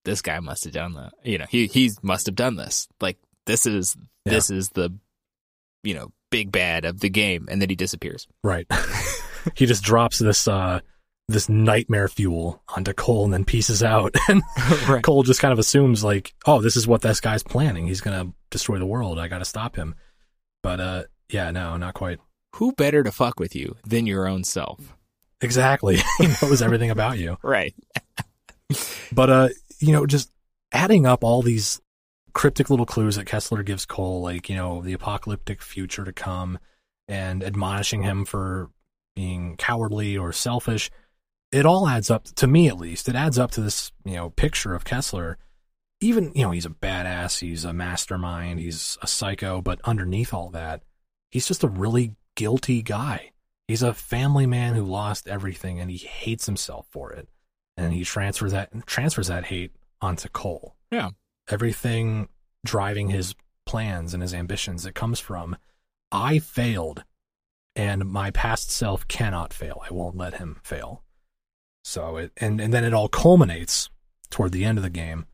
this 0.05 0.23
guy 0.23 0.41
must 0.41 0.65
have 0.65 0.73
done 0.73 0.95
that. 0.95 1.13
You 1.25 1.39
know, 1.39 1.47
he 1.49 1.67
he 1.67 1.91
must 2.03 2.27
have 2.27 2.35
done 2.35 2.57
this. 2.57 2.89
Like 3.01 3.19
this 3.47 3.67
is 3.67 3.97
Yeah. 4.25 4.33
this 4.35 4.51
is 4.51 4.69
the 4.71 4.91
you 5.83 5.95
know 5.95 6.13
big 6.31 6.51
bad 6.53 6.85
of 6.85 7.01
the 7.01 7.09
game, 7.11 7.47
and 7.51 7.61
then 7.63 7.69
he 7.71 7.77
disappears. 7.77 8.27
Right. 8.45 8.67
he 9.55 9.65
just 9.67 9.83
drops 9.83 10.19
this 10.19 10.47
uh 10.49 10.81
this 11.29 11.49
nightmare 11.49 12.09
fuel 12.09 12.63
onto 12.75 12.93
Cole 12.93 13.25
and 13.25 13.33
then 13.33 13.45
pieces 13.45 13.83
out. 13.83 14.15
And 14.29 14.43
Right. 14.89 15.03
Cole 15.03 15.23
just 15.23 15.41
kind 15.41 15.53
of 15.53 15.59
assumes 15.59 16.03
like, 16.03 16.35
oh, 16.47 16.61
this 16.61 16.77
is 16.77 16.87
what 16.87 17.03
this 17.03 17.21
guy's 17.21 17.43
planning. 17.43 17.87
He's 17.87 18.01
gonna 18.01 18.33
destroy 18.51 18.79
the 18.79 18.87
world. 18.87 19.19
I 19.19 19.29
gotta 19.29 19.45
stop 19.45 19.77
him. 19.77 19.95
But 20.63 20.81
uh 20.81 21.03
yeah, 21.29 21.51
no, 21.51 21.77
not 21.77 21.95
quite. 21.95 22.19
Who 22.57 22.73
better 22.73 23.03
to 23.03 23.13
fuck 23.13 23.39
with 23.39 23.55
you 23.55 23.77
than 23.87 24.07
your 24.07 24.27
own 24.27 24.45
self? 24.45 24.97
Exactly. 25.41 25.99
he 26.19 26.27
knows 26.43 26.63
everything 26.63 26.91
about 26.91 27.19
you. 27.19 27.37
Right. 27.43 27.75
But 29.13 29.31
uh, 29.31 29.49
you 29.81 29.93
know, 29.93 30.07
just 30.07 30.31
adding 30.73 31.07
up 31.07 31.25
all 31.25 31.43
these 31.43 31.81
cryptic 32.35 32.71
little 32.71 32.87
clues 32.87 33.17
that 33.17 33.27
Kessler 33.27 33.63
gives 33.63 33.87
Cole, 33.87 34.21
like, 34.23 34.49
you 34.49 34.57
know, 34.57 34.83
the 34.83 34.93
apocalyptic 34.93 35.63
future 35.63 36.05
to 36.05 36.13
come 36.13 36.59
and 37.07 37.43
admonishing 37.43 38.03
him 38.03 38.25
for 38.25 38.71
being 39.17 39.57
cowardly 39.57 40.17
or 40.17 40.33
selfish, 40.33 40.91
it 41.51 41.67
all 41.67 41.89
adds 41.89 42.11
up 42.11 42.25
to 42.25 42.47
me 42.47 42.69
at 42.69 42.79
least. 42.79 43.09
It 43.09 43.15
adds 43.15 43.39
up 43.39 43.51
to 43.53 43.61
this, 43.61 43.93
you 44.05 44.15
know, 44.15 44.31
picture 44.31 44.75
of 44.75 44.85
Kessler. 44.85 45.39
Even, 46.01 46.33
you 46.35 46.43
know, 46.43 46.53
he's 46.53 46.67
a 46.67 46.71
badass, 46.71 47.41
he's 47.41 47.65
a 47.65 47.73
mastermind, 47.73 48.61
he's 48.61 48.97
a 49.03 49.07
psycho, 49.07 49.61
but 49.61 49.81
underneath 49.85 50.33
all 50.33 50.51
that, 50.51 50.83
he's 51.31 51.49
just 51.49 51.65
a 51.65 51.69
really 51.69 52.15
guilty 52.37 52.83
guy. 52.83 53.33
He's 53.67 53.83
a 53.83 53.93
family 53.93 54.47
man 54.47 54.75
who 54.75 54.85
lost 54.85 55.29
everything 55.29 55.81
and 55.81 55.91
he 55.91 55.99
hates 55.99 56.47
himself 56.47 56.87
for 56.91 57.13
it 57.13 57.29
and 57.77 57.93
he 57.93 58.05
transfers 58.05 58.53
that 58.53 58.71
transfers 58.87 59.29
that 59.29 59.45
hate 59.45 59.73
onto 60.01 60.29
Cole. 60.29 60.77
Yeah. 60.91 61.11
Everything 61.49 62.29
driving 62.65 63.09
his 63.09 63.35
plans 63.67 64.15
and 64.15 64.23
his 64.23 64.35
ambitions 64.35 64.87
it 64.87 64.95
comes 64.95 65.21
from 65.21 65.57
I 66.11 66.39
failed 66.39 67.05
and 67.77 68.07
my 68.07 68.31
past 68.31 68.71
self 68.71 69.07
cannot 69.07 69.53
fail. 69.53 69.83
I 69.89 69.93
won't 69.93 70.17
let 70.17 70.35
him 70.35 70.61
fail. 70.65 71.03
So 71.89 72.19
it 72.19 72.33
and, 72.37 72.61
and 72.61 72.71
then 72.71 72.85
it 72.85 72.93
all 72.93 73.09
culminates 73.09 73.89
toward 74.29 74.53
the 74.53 74.67
end 74.67 74.77
of 74.77 74.85
the 74.85 74.91
game 74.91 75.25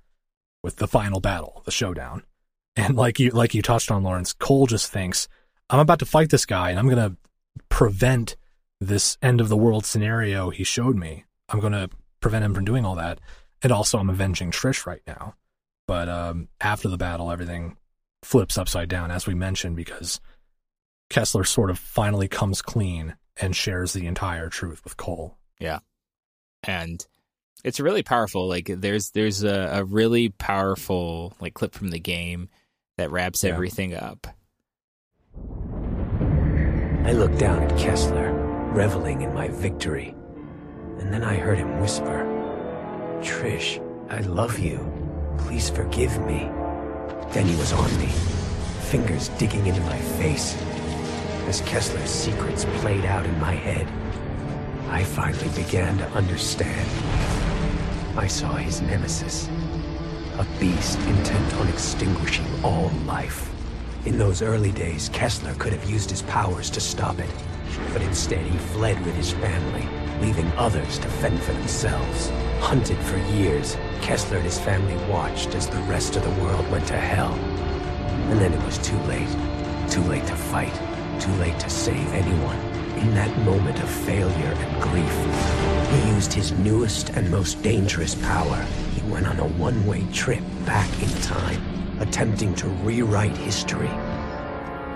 with 0.63 0.77
the 0.77 0.87
final 0.87 1.19
battle, 1.19 1.63
the 1.65 1.73
showdown. 1.73 2.23
And 2.77 2.97
like 2.97 3.21
you 3.21 3.31
like 3.31 3.55
you 3.55 3.63
touched 3.63 3.93
on 3.93 4.03
Lawrence, 4.03 4.33
Cole 4.33 4.67
just 4.67 4.91
thinks, 4.91 5.29
I'm 5.71 5.79
about 5.79 6.01
to 6.01 6.07
fight 6.07 6.31
this 6.31 6.45
guy 6.45 6.71
and 6.71 6.79
I'm 6.79 6.89
gonna 6.89 7.17
prevent 7.69 8.35
this 8.81 9.17
end 9.23 9.41
of 9.41 9.49
the 9.49 9.57
world 9.57 9.87
scenario 9.87 10.51
he 10.51 10.65
showed 10.65 10.97
me. 10.97 11.25
I'm 11.49 11.61
gonna 11.61 11.89
prevent 12.19 12.45
him 12.45 12.53
from 12.53 12.65
doing 12.65 12.85
all 12.85 12.97
that. 12.97 13.21
And 13.63 13.71
also 13.71 13.99
I'm 13.99 14.11
avenging 14.11 14.51
Trish 14.51 14.87
right 14.87 15.03
now. 15.07 15.37
But 15.87 16.09
um, 16.09 16.49
after 16.61 16.89
the 16.89 16.97
battle, 16.97 17.31
everything 17.31 17.77
flips 18.25 18.59
upside 18.59 18.89
down, 18.89 19.13
as 19.13 19.25
we 19.25 19.35
mentioned, 19.35 19.77
because 19.77 20.21
Kessler 21.11 21.45
sort 21.45 21.71
of 21.71 21.79
finally 21.79 22.27
comes 22.27 22.61
clean 22.61 23.15
and 23.37 23.55
shares 23.55 23.93
the 23.93 24.07
entire 24.07 24.49
truth 24.49 24.83
with 24.83 24.97
Cole. 24.97 25.39
And 26.67 27.05
it's 27.63 27.81
really 27.81 28.03
powerful. 28.03 28.49
Like 28.49 28.67
there's 28.69 29.11
there's 29.11 29.43
a, 29.43 29.71
a 29.75 29.85
really 29.85 30.31
powerful 30.31 31.35
like 31.41 31.55
clip 31.55 31.75
from 31.75 31.89
the 31.91 32.01
game 32.01 32.49
that 32.99 33.11
wraps 33.11 33.45
Yeah. 33.45 33.53
everything 33.53 33.95
up. 33.95 34.27
I 37.07 37.13
looked 37.13 37.39
down 37.39 37.63
at 37.63 37.79
Kessler, 37.79 38.33
reveling 38.73 39.23
in 39.23 39.35
my 39.35 39.49
victory. 39.49 40.15
And 40.99 41.13
then 41.13 41.23
I 41.23 41.35
heard 41.37 41.59
him 41.59 41.81
whisper, 41.81 42.25
Trish, 43.21 43.79
I 44.11 44.21
love 44.21 44.59
you. 44.59 44.91
Please 45.39 45.69
forgive 45.69 46.19
me. 46.25 46.49
Then 47.33 47.47
he 47.47 47.57
was 47.57 47.73
on 47.73 47.91
me, 47.99 48.07
fingers 48.91 49.29
digging 49.31 49.67
into 49.67 49.81
my 49.83 49.99
face. 49.99 50.57
As 51.47 51.61
Kessler's 51.63 52.09
secrets 52.09 52.65
played 52.77 53.05
out 53.05 53.27
in 53.27 53.39
my 53.39 53.53
head, 53.53 53.87
I 54.89 55.03
finally 55.03 55.49
began 55.51 55.99
to 55.99 56.09
understand. 56.11 56.89
I 58.17 58.27
saw 58.27 58.55
his 58.55 58.81
nemesis, 58.83 59.49
a 60.39 60.47
beast 60.61 60.99
intent 61.01 61.55
on 61.55 61.69
extinguishing 61.69 62.47
all 62.63 62.91
life. 63.07 63.51
In 64.07 64.19
those 64.19 64.43
early 64.43 64.73
days, 64.73 65.09
Kessler 65.09 65.55
could 65.55 65.73
have 65.73 65.89
used 65.89 66.11
his 66.11 66.23
powers 66.23 66.71
to 66.71 66.81
stop 66.81 67.19
it, 67.19 67.31
but 67.93 68.03
instead 68.03 68.47
he 68.47 68.59
fled 68.59 69.03
with 69.05 69.15
his 69.15 69.33
family, 69.33 69.89
leaving 70.21 70.51
others 70.53 70.99
to 70.99 71.09
fend 71.09 71.41
for 71.41 71.53
themselves. 71.53 72.31
Hunted 72.61 72.99
for 72.99 73.17
years, 73.35 73.77
Kessler 74.03 74.37
and 74.37 74.45
his 74.45 74.59
family 74.59 74.97
watched 75.11 75.55
as 75.55 75.69
the 75.69 75.83
rest 75.83 76.17
of 76.17 76.23
the 76.23 76.43
world 76.43 76.71
went 76.71 76.87
to 76.89 76.97
hell. 76.97 77.33
And 78.31 78.41
then 78.41 78.53
it 78.53 78.65
was 78.65 78.79
too 78.79 78.99
late. 79.05 79.29
Too 79.91 80.03
late 80.03 80.27
to 80.27 80.37
fight. 80.37 80.75
Too 81.21 81.33
late 81.35 81.59
to 81.61 81.71
save 81.71 82.13
anyone. 82.13 82.74
In 83.05 83.15
that 83.17 83.39
moment 83.41 83.79
of 83.81 83.91
failure 83.91 84.55
and 84.57 84.83
grief, 84.83 85.91
he 85.91 86.09
used 86.15 86.33
his 86.33 86.53
newest 86.53 87.11
and 87.11 87.31
most 87.31 87.63
dangerous 87.63 88.15
power. 88.15 88.67
He 88.95 89.03
went 89.11 89.27
on 89.27 89.39
a 89.41 89.47
one-way 89.47 90.07
trip 90.11 90.43
back 90.65 90.89
in 91.03 91.11
time, 91.21 91.61
attempting 92.01 92.55
to 92.55 92.67
rewrite 92.67 93.37
history. 93.37 93.91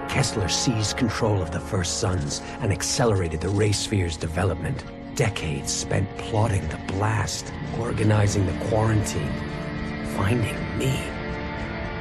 Kessler 0.08 0.48
seized 0.48 0.96
control 0.96 1.42
of 1.42 1.50
the 1.50 1.60
First 1.60 2.00
Sons 2.00 2.40
and 2.60 2.72
accelerated 2.72 3.42
the 3.42 3.50
Ray 3.50 3.72
Sphere's 3.72 4.16
development. 4.16 4.84
Decades 5.14 5.70
spent 5.70 6.08
plotting 6.16 6.66
the 6.68 6.80
blast, 6.94 7.52
organizing 7.78 8.46
the 8.46 8.64
quarantine, 8.68 9.34
finding 10.16 10.56
me. 10.78 10.94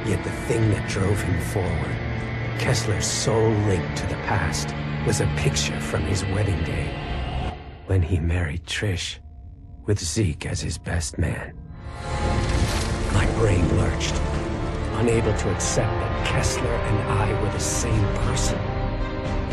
Yet 0.06 0.24
the 0.24 0.30
thing 0.48 0.70
that 0.70 0.88
drove 0.88 1.20
him 1.20 1.38
forward, 1.48 1.96
Kessler's 2.58 3.06
sole 3.06 3.50
link 3.68 3.84
to 3.96 4.06
the 4.06 4.16
past, 4.24 4.74
was 5.08 5.22
a 5.22 5.34
picture 5.36 5.80
from 5.80 6.02
his 6.02 6.22
wedding 6.26 6.62
day 6.64 7.54
when 7.86 8.02
he 8.02 8.20
married 8.20 8.62
Trish 8.66 9.18
with 9.86 9.98
Zeke 9.98 10.44
as 10.44 10.60
his 10.60 10.76
best 10.76 11.16
man. 11.16 11.54
My 13.14 13.24
brain 13.38 13.66
lurched, 13.78 14.14
unable 15.00 15.32
to 15.32 15.50
accept 15.54 15.88
that 15.88 16.26
Kessler 16.26 16.68
and 16.68 16.98
I 17.08 17.42
were 17.42 17.50
the 17.52 17.58
same 17.58 18.04
person. 18.16 18.58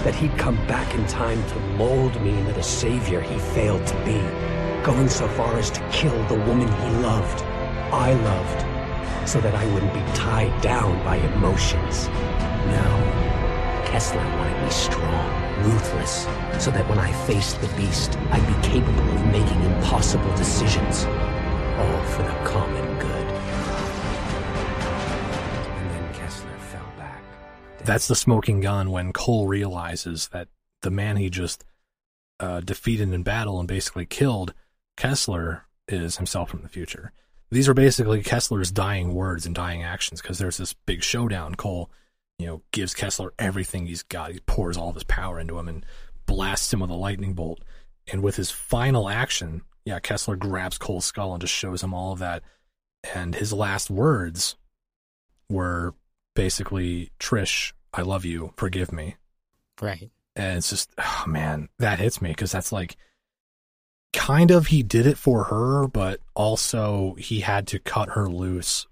That 0.04 0.14
he'd 0.14 0.38
come 0.38 0.58
back 0.68 0.94
in 0.94 1.08
time 1.08 1.42
to 1.48 1.60
mold 1.78 2.22
me 2.22 2.38
into 2.38 2.52
the 2.52 2.62
savior 2.62 3.22
he 3.22 3.40
failed 3.40 3.88
to 3.88 3.96
be, 4.04 4.20
going 4.84 5.08
so 5.08 5.26
far 5.30 5.56
as 5.56 5.72
to 5.72 5.90
kill 5.90 6.22
the 6.28 6.42
woman 6.50 6.68
he 6.68 6.90
loved, 6.98 7.42
I 7.94 8.12
loved, 8.12 9.30
so 9.30 9.40
that 9.40 9.56
I 9.56 9.66
wouldn't 9.74 9.94
be 9.94 10.04
tied 10.18 10.62
down 10.62 11.02
by 11.06 11.16
emotions. 11.16 12.10
No, 12.68 13.86
Kessler 13.86 14.20
wanted 14.20 14.62
me 14.62 14.70
strong, 14.70 15.35
ruthless, 15.66 16.24
so 16.64 16.72
that 16.72 16.88
when 16.88 17.00
I 17.00 17.12
faced 17.26 17.60
the 17.62 17.68
beast, 17.76 18.18
I'd 18.32 18.46
be 18.48 18.68
capable 18.68 19.02
of 19.02 19.26
making 19.28 19.62
impossible 19.64 20.36
decisions, 20.36 21.06
all 21.06 22.04
for 22.04 22.24
the 22.24 22.50
common 22.50 23.00
good. 23.00 23.28
And 25.78 25.92
then 25.92 26.14
Kessler 26.14 26.58
fell 26.58 26.92
back. 26.98 27.22
That's 27.84 28.08
the 28.08 28.16
smoking 28.16 28.62
gun 28.62 28.92
when 28.92 29.14
Cole 29.14 29.48
realizes 29.48 30.28
that 30.30 30.48
the 30.82 30.92
man 30.92 31.18
he 31.18 31.30
just 31.30 31.66
uh, 32.40 32.60
defeated 32.62 33.12
in 33.12 33.24
battle 33.24 33.60
and 33.60 33.68
basically 33.68 34.06
killed, 34.06 34.54
Kessler, 34.98 35.66
is 35.88 36.18
himself 36.18 36.50
from 36.50 36.62
the 36.62 36.70
future. 36.70 37.12
These 37.52 37.70
are 37.70 37.74
basically 37.74 38.24
Kessler's 38.24 38.72
dying 38.72 39.14
words 39.14 39.46
and 39.46 39.54
dying 39.54 39.84
actions 39.84 40.22
because 40.22 40.40
there's 40.40 40.58
this 40.58 40.74
big 40.74 41.04
showdown. 41.04 41.56
Cole, 41.56 41.90
you 42.40 42.48
know, 42.48 42.62
gives 42.72 42.94
Kessler 42.94 43.34
everything 43.40 43.86
he's 43.86 44.04
got. 44.04 44.32
He 44.32 44.40
pours 44.40 44.78
all 44.78 44.90
of 44.90 44.96
his 44.96 45.04
power 45.04 45.40
into 45.40 45.58
him 45.58 45.68
and 45.68 45.86
blasts 46.26 46.74
him 46.74 46.80
with 46.82 46.90
a 46.90 46.96
lightning 46.96 47.34
bolt. 47.34 47.62
And 48.12 48.22
with 48.22 48.36
his 48.36 48.52
final 48.52 49.10
action, 49.10 49.62
yeah, 49.86 50.00
Kessler 50.00 50.36
grabs 50.36 50.78
Cole's 50.78 51.06
skull 51.06 51.34
and 51.34 51.42
just 51.42 51.54
shows 51.54 51.84
him 51.84 51.94
all 51.94 52.14
of 52.14 52.20
that. 52.20 52.44
And 53.14 53.36
his 53.36 53.54
last 53.54 53.90
words 53.90 54.56
were 55.50 55.94
basically, 56.36 57.12
Trish, 57.20 57.72
I 57.94 58.02
love 58.02 58.26
you, 58.26 58.54
forgive 58.58 58.92
me. 58.92 59.16
Right. 59.82 60.10
And 60.36 60.58
it's 60.58 60.70
just, 60.70 60.90
oh 60.98 61.24
man, 61.28 61.70
that 61.80 62.00
hits 62.00 62.22
me 62.22 62.30
because 62.30 62.52
that's 62.52 62.72
like, 62.72 62.98
kind 64.14 64.50
of 64.50 64.68
he 64.68 64.82
did 64.82 65.06
it 65.06 65.18
for 65.18 65.46
her, 65.46 65.88
but 65.88 66.20
also 66.34 67.16
he 67.16 67.42
had 67.42 67.68
to 67.68 67.80
cut 67.80 68.10
her 68.10 68.30
loose. 68.30 68.88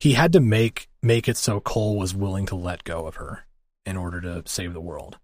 He 0.00 0.14
had 0.14 0.32
to 0.32 0.40
make 0.40 0.88
make 1.02 1.28
it 1.28 1.36
so 1.36 1.60
Cole 1.60 1.96
was 1.96 2.14
willing 2.14 2.46
to 2.46 2.56
let 2.56 2.84
go 2.84 3.06
of 3.06 3.16
her 3.16 3.46
in 3.86 3.96
order 3.96 4.20
to 4.22 4.42
save 4.46 4.72
the 4.72 4.80
world. 4.80 5.18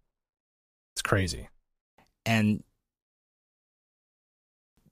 It's 0.95 1.03
crazy. 1.03 1.49
And 2.25 2.63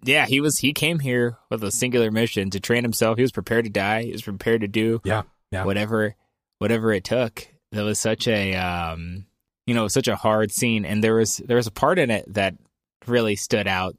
yeah, 0.03 0.27
he 0.27 0.41
was 0.41 0.59
he 0.59 0.73
came 0.73 0.99
here 0.99 1.39
with 1.51 1.63
a 1.63 1.71
singular 1.71 2.11
mission 2.11 2.51
to 2.51 2.61
train 2.61 2.83
himself. 2.83 3.17
He 3.17 3.23
was 3.23 3.33
prepared 3.33 3.65
to 3.65 3.71
die. 3.71 4.05
He 4.05 4.13
was 4.13 4.23
prepared 4.23 4.63
to 4.63 4.69
do 4.69 5.01
Yeah, 5.05 5.23
yeah. 5.51 5.65
whatever 5.65 6.15
whatever 6.59 6.93
it 6.93 7.05
took. 7.05 7.47
That 7.73 7.85
was 7.85 7.99
such 7.99 8.29
a 8.29 8.55
um 8.57 9.27
you 9.67 9.75
know, 9.75 9.89
such 9.89 10.09
a 10.09 10.17
hard 10.17 10.51
scene 10.53 10.85
and 10.85 11.03
there 11.03 11.15
was 11.15 11.39
there 11.39 11.57
was 11.57 11.67
a 11.67 11.73
part 11.73 11.99
in 11.99 12.11
it 12.11 12.33
that 12.35 12.55
really 13.07 13.37
stood 13.37 13.67
out. 13.67 13.97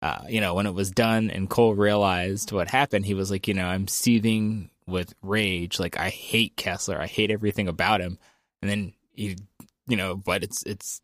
Uh, 0.00 0.24
you 0.28 0.40
know, 0.40 0.54
when 0.54 0.66
it 0.66 0.74
was 0.74 0.90
done 0.90 1.30
and 1.30 1.48
Cole 1.48 1.76
realized 1.76 2.50
what 2.50 2.68
happened, 2.68 3.06
he 3.06 3.14
was 3.14 3.30
like, 3.30 3.46
you 3.46 3.54
know, 3.54 3.66
I'm 3.66 3.86
seething 3.86 4.68
with 4.86 5.14
rage. 5.22 5.78
Like 5.78 5.98
I 5.98 6.08
hate 6.08 6.56
Kessler. 6.56 7.00
I 7.00 7.06
hate 7.06 7.30
everything 7.30 7.68
about 7.68 8.00
him. 8.00 8.18
And 8.60 8.70
then 8.70 8.92
he, 9.12 9.36
you 9.86 9.96
know, 9.96 10.14
but 10.16 10.42
it's 10.42 10.62
it's 10.64 11.00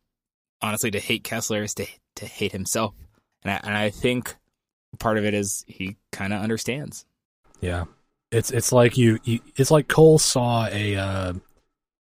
honestly 0.62 0.90
to 0.90 0.98
hate 0.98 1.24
Kessler 1.24 1.62
is 1.62 1.74
to 1.74 1.86
to 2.16 2.26
hate 2.26 2.52
himself. 2.52 2.94
And 3.42 3.52
I, 3.52 3.60
and 3.62 3.76
I 3.76 3.90
think 3.90 4.36
part 4.98 5.18
of 5.18 5.24
it 5.24 5.34
is 5.34 5.64
he 5.66 5.96
kind 6.12 6.32
of 6.32 6.42
understands. 6.42 7.04
Yeah. 7.60 7.84
It's 8.30 8.50
it's 8.50 8.72
like 8.72 8.96
you, 8.96 9.18
you 9.24 9.40
it's 9.56 9.70
like 9.70 9.88
Cole 9.88 10.18
saw 10.18 10.66
a 10.70 10.96
uh 10.96 11.32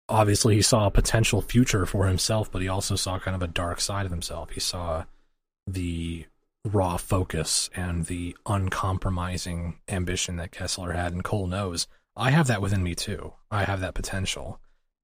obviously 0.09 0.55
he 0.55 0.61
saw 0.61 0.87
a 0.87 0.91
potential 0.91 1.41
future 1.41 1.85
for 1.85 2.07
himself, 2.07 2.51
but 2.51 2.61
he 2.61 2.67
also 2.67 2.95
saw 2.95 3.19
kind 3.19 3.35
of 3.35 3.41
a 3.41 3.47
dark 3.47 3.79
side 3.79 4.05
of 4.05 4.11
himself. 4.11 4.51
He 4.51 4.59
saw 4.59 5.05
the 5.65 6.25
raw 6.65 6.97
focus 6.97 7.69
and 7.75 8.05
the 8.05 8.35
uncompromising 8.45 9.79
ambition 9.87 10.35
that 10.37 10.51
Kessler 10.51 10.93
had 10.93 11.13
and 11.13 11.23
Cole 11.23 11.47
knows 11.47 11.87
I 12.15 12.31
have 12.31 12.47
that 12.47 12.61
within 12.61 12.83
me 12.83 12.95
too. 12.95 13.33
I 13.51 13.63
have 13.63 13.79
that 13.81 13.93
potential. 13.93 14.59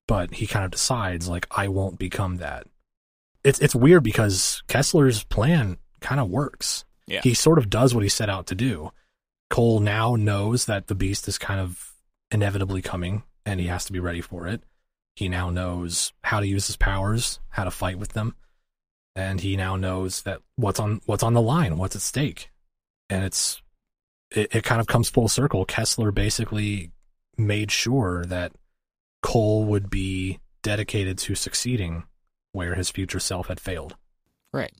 But 0.08 0.34
he 0.36 0.48
kind 0.48 0.66
of 0.66 0.72
decides 0.72 1.30
like 1.30 1.48
I 1.52 1.68
won't 1.68 2.00
become 2.00 2.38
that. 2.38 2.68
It's 3.44 3.60
it's 3.60 3.76
weird 3.76 4.04
because 4.04 4.64
Kessler's 4.68 5.24
plan 5.24 5.78
kind 6.02 6.20
of 6.20 6.30
works. 6.30 6.86
Yeah. 7.08 7.22
He 7.22 7.34
sort 7.34 7.58
of 7.58 7.70
does 7.70 7.94
what 7.94 8.04
he 8.04 8.10
set 8.10 8.30
out 8.30 8.48
to 8.48 8.56
do. 8.56 8.92
Cole 9.50 9.80
now 9.80 10.16
knows 10.16 10.66
that 10.66 10.88
the 10.88 10.96
beast 10.96 11.28
is 11.28 11.38
kind 11.38 11.60
of 11.60 11.94
inevitably 12.32 12.82
coming 12.82 13.24
and 13.46 13.60
he 13.60 13.68
has 13.68 13.86
to 13.86 13.94
be 13.94 14.00
ready 14.00 14.22
for 14.22 14.48
it. 14.48 14.64
He 15.16 15.30
now 15.30 15.50
knows 15.50 16.12
how 16.24 16.40
to 16.40 16.48
use 16.48 16.68
his 16.68 16.76
powers, 16.76 17.40
how 17.50 17.64
to 17.64 17.72
fight 17.72 18.00
with 18.00 18.14
them, 18.14 18.36
and 19.16 19.42
he 19.42 19.56
now 19.56 19.76
knows 19.76 20.24
that 20.24 20.40
what's 20.56 20.80
on 20.80 21.02
what's 21.06 21.24
on 21.24 21.34
the 21.34 21.42
line, 21.42 21.78
what's 21.78 21.96
at 21.96 22.02
stake. 22.02 22.50
And 23.10 23.24
it's 23.24 23.62
it, 24.32 24.56
it 24.56 24.64
kind 24.64 24.82
of 24.82 24.88
comes 24.88 25.10
full 25.10 25.28
circle. 25.28 25.66
Kessler 25.66 26.12
basically 26.12 26.92
made 27.38 27.72
sure 27.72 28.26
that 28.26 28.52
Cole 29.22 29.66
would 29.66 29.90
be 29.90 30.40
dedicated 30.62 31.18
to 31.20 31.36
succeeding 31.36 32.04
where 32.52 32.76
his 32.76 32.90
future 32.90 33.20
self 33.20 33.48
had 33.48 33.60
failed. 33.60 33.96
Right. 34.52 34.74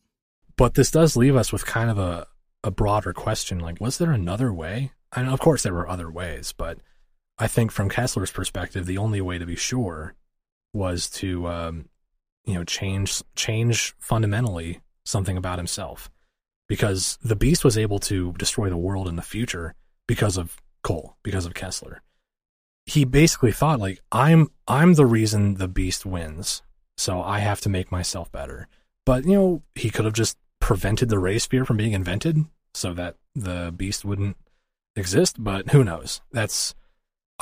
But 0.56 0.76
this 0.76 0.92
does 0.92 1.18
leave 1.18 1.36
us 1.36 1.52
with 1.52 1.66
kind 1.66 1.90
of 1.90 1.98
a, 1.98 2.28
a 2.64 2.72
broader 2.72 3.14
question 3.14 3.60
like, 3.60 3.82
was 3.82 3.98
there 3.98 4.12
another 4.12 4.54
way? 4.54 4.92
And 5.16 5.30
of 5.30 5.40
course, 5.40 5.64
there 5.64 5.74
were 5.74 5.90
other 5.90 6.10
ways, 6.10 6.54
but 6.56 6.80
I 7.38 7.48
think 7.48 7.72
from 7.72 7.90
Kessler's 7.90 8.32
perspective, 8.32 8.86
the 8.86 9.00
only 9.00 9.22
way 9.22 9.38
to 9.38 9.46
be 9.46 9.56
sure 9.56 10.14
was 10.74 11.10
to, 11.10 11.48
um, 11.48 11.90
you 12.46 12.54
know, 12.54 12.64
change 12.64 13.22
change 13.36 13.96
fundamentally 14.00 14.82
something 15.06 15.38
about 15.38 15.60
himself, 15.60 16.10
because 16.68 17.18
the 17.24 17.36
Beast 17.36 17.64
was 17.64 17.78
able 17.78 18.00
to 18.00 18.34
destroy 18.34 18.70
the 18.70 18.78
world 18.78 19.08
in 19.08 19.16
the 19.16 19.22
future 19.22 19.76
because 20.08 20.38
of 20.38 20.62
Cole, 20.84 21.18
because 21.24 21.46
of 21.46 21.54
Kessler. 21.54 22.02
He 22.86 23.06
basically 23.06 23.52
thought 23.52 23.80
like, 23.80 24.02
I'm 24.12 24.52
I'm 24.68 24.96
the 24.96 25.06
reason 25.06 25.56
the 25.56 25.68
Beast 25.68 26.06
wins, 26.06 26.62
so 26.98 27.22
I 27.22 27.40
have 27.40 27.62
to 27.62 27.70
make 27.70 27.92
myself 27.92 28.32
better. 28.32 28.68
But 29.06 29.26
you 29.26 29.34
know, 29.34 29.62
he 29.76 29.90
could 29.90 30.06
have 30.06 30.14
just 30.14 30.38
prevented 30.60 31.10
the 31.10 31.20
ray 31.20 31.40
sphere 31.40 31.66
from 31.66 31.78
being 31.78 31.92
invented 31.92 32.46
so 32.74 32.94
that 32.94 33.16
the 33.36 33.74
beast 33.76 34.06
wouldn't 34.06 34.38
exist, 34.96 35.36
but 35.44 35.70
who 35.70 35.84
knows? 35.84 36.22
That's 36.32 36.74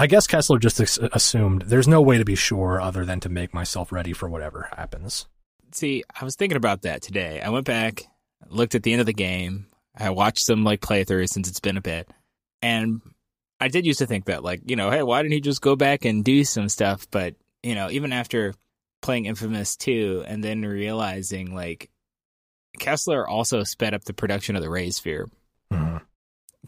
I 0.01 0.07
guess 0.07 0.25
Kessler 0.25 0.57
just 0.57 0.79
assumed 0.79 1.61
there's 1.61 1.87
no 1.87 2.01
way 2.01 2.17
to 2.17 2.25
be 2.25 2.33
sure 2.33 2.81
other 2.81 3.05
than 3.05 3.19
to 3.19 3.29
make 3.29 3.53
myself 3.53 3.91
ready 3.91 4.13
for 4.13 4.27
whatever 4.27 4.67
happens. 4.75 5.27
See, 5.73 6.03
I 6.19 6.25
was 6.25 6.35
thinking 6.35 6.57
about 6.57 6.81
that 6.81 7.03
today. 7.03 7.39
I 7.39 7.49
went 7.49 7.67
back, 7.67 8.07
looked 8.47 8.73
at 8.73 8.81
the 8.81 8.93
end 8.93 9.01
of 9.01 9.05
the 9.05 9.13
game. 9.13 9.67
I 9.95 10.09
watched 10.09 10.43
some 10.43 10.63
like 10.63 10.81
playthroughs 10.81 11.29
since 11.29 11.47
it's 11.47 11.59
been 11.59 11.77
a 11.77 11.81
bit. 11.81 12.09
And 12.63 13.01
I 13.59 13.67
did 13.67 13.85
used 13.85 13.99
to 13.99 14.07
think 14.07 14.25
that 14.25 14.43
like, 14.43 14.61
you 14.65 14.75
know, 14.75 14.89
hey, 14.89 15.03
why 15.03 15.21
didn't 15.21 15.33
he 15.33 15.39
just 15.39 15.61
go 15.61 15.75
back 15.75 16.03
and 16.03 16.25
do 16.25 16.43
some 16.45 16.67
stuff? 16.67 17.05
But 17.11 17.35
you 17.61 17.75
know, 17.75 17.91
even 17.91 18.11
after 18.11 18.55
playing 19.03 19.27
Infamous 19.27 19.75
2 19.75 20.23
and 20.25 20.43
then 20.43 20.63
realizing 20.63 21.53
like 21.53 21.91
Kessler 22.79 23.27
also 23.27 23.63
sped 23.63 23.93
up 23.93 24.05
the 24.05 24.15
production 24.15 24.55
of 24.55 24.63
the 24.63 24.69
Ray 24.71 24.89
Sphere. 24.89 25.29
Mhm. 25.71 26.01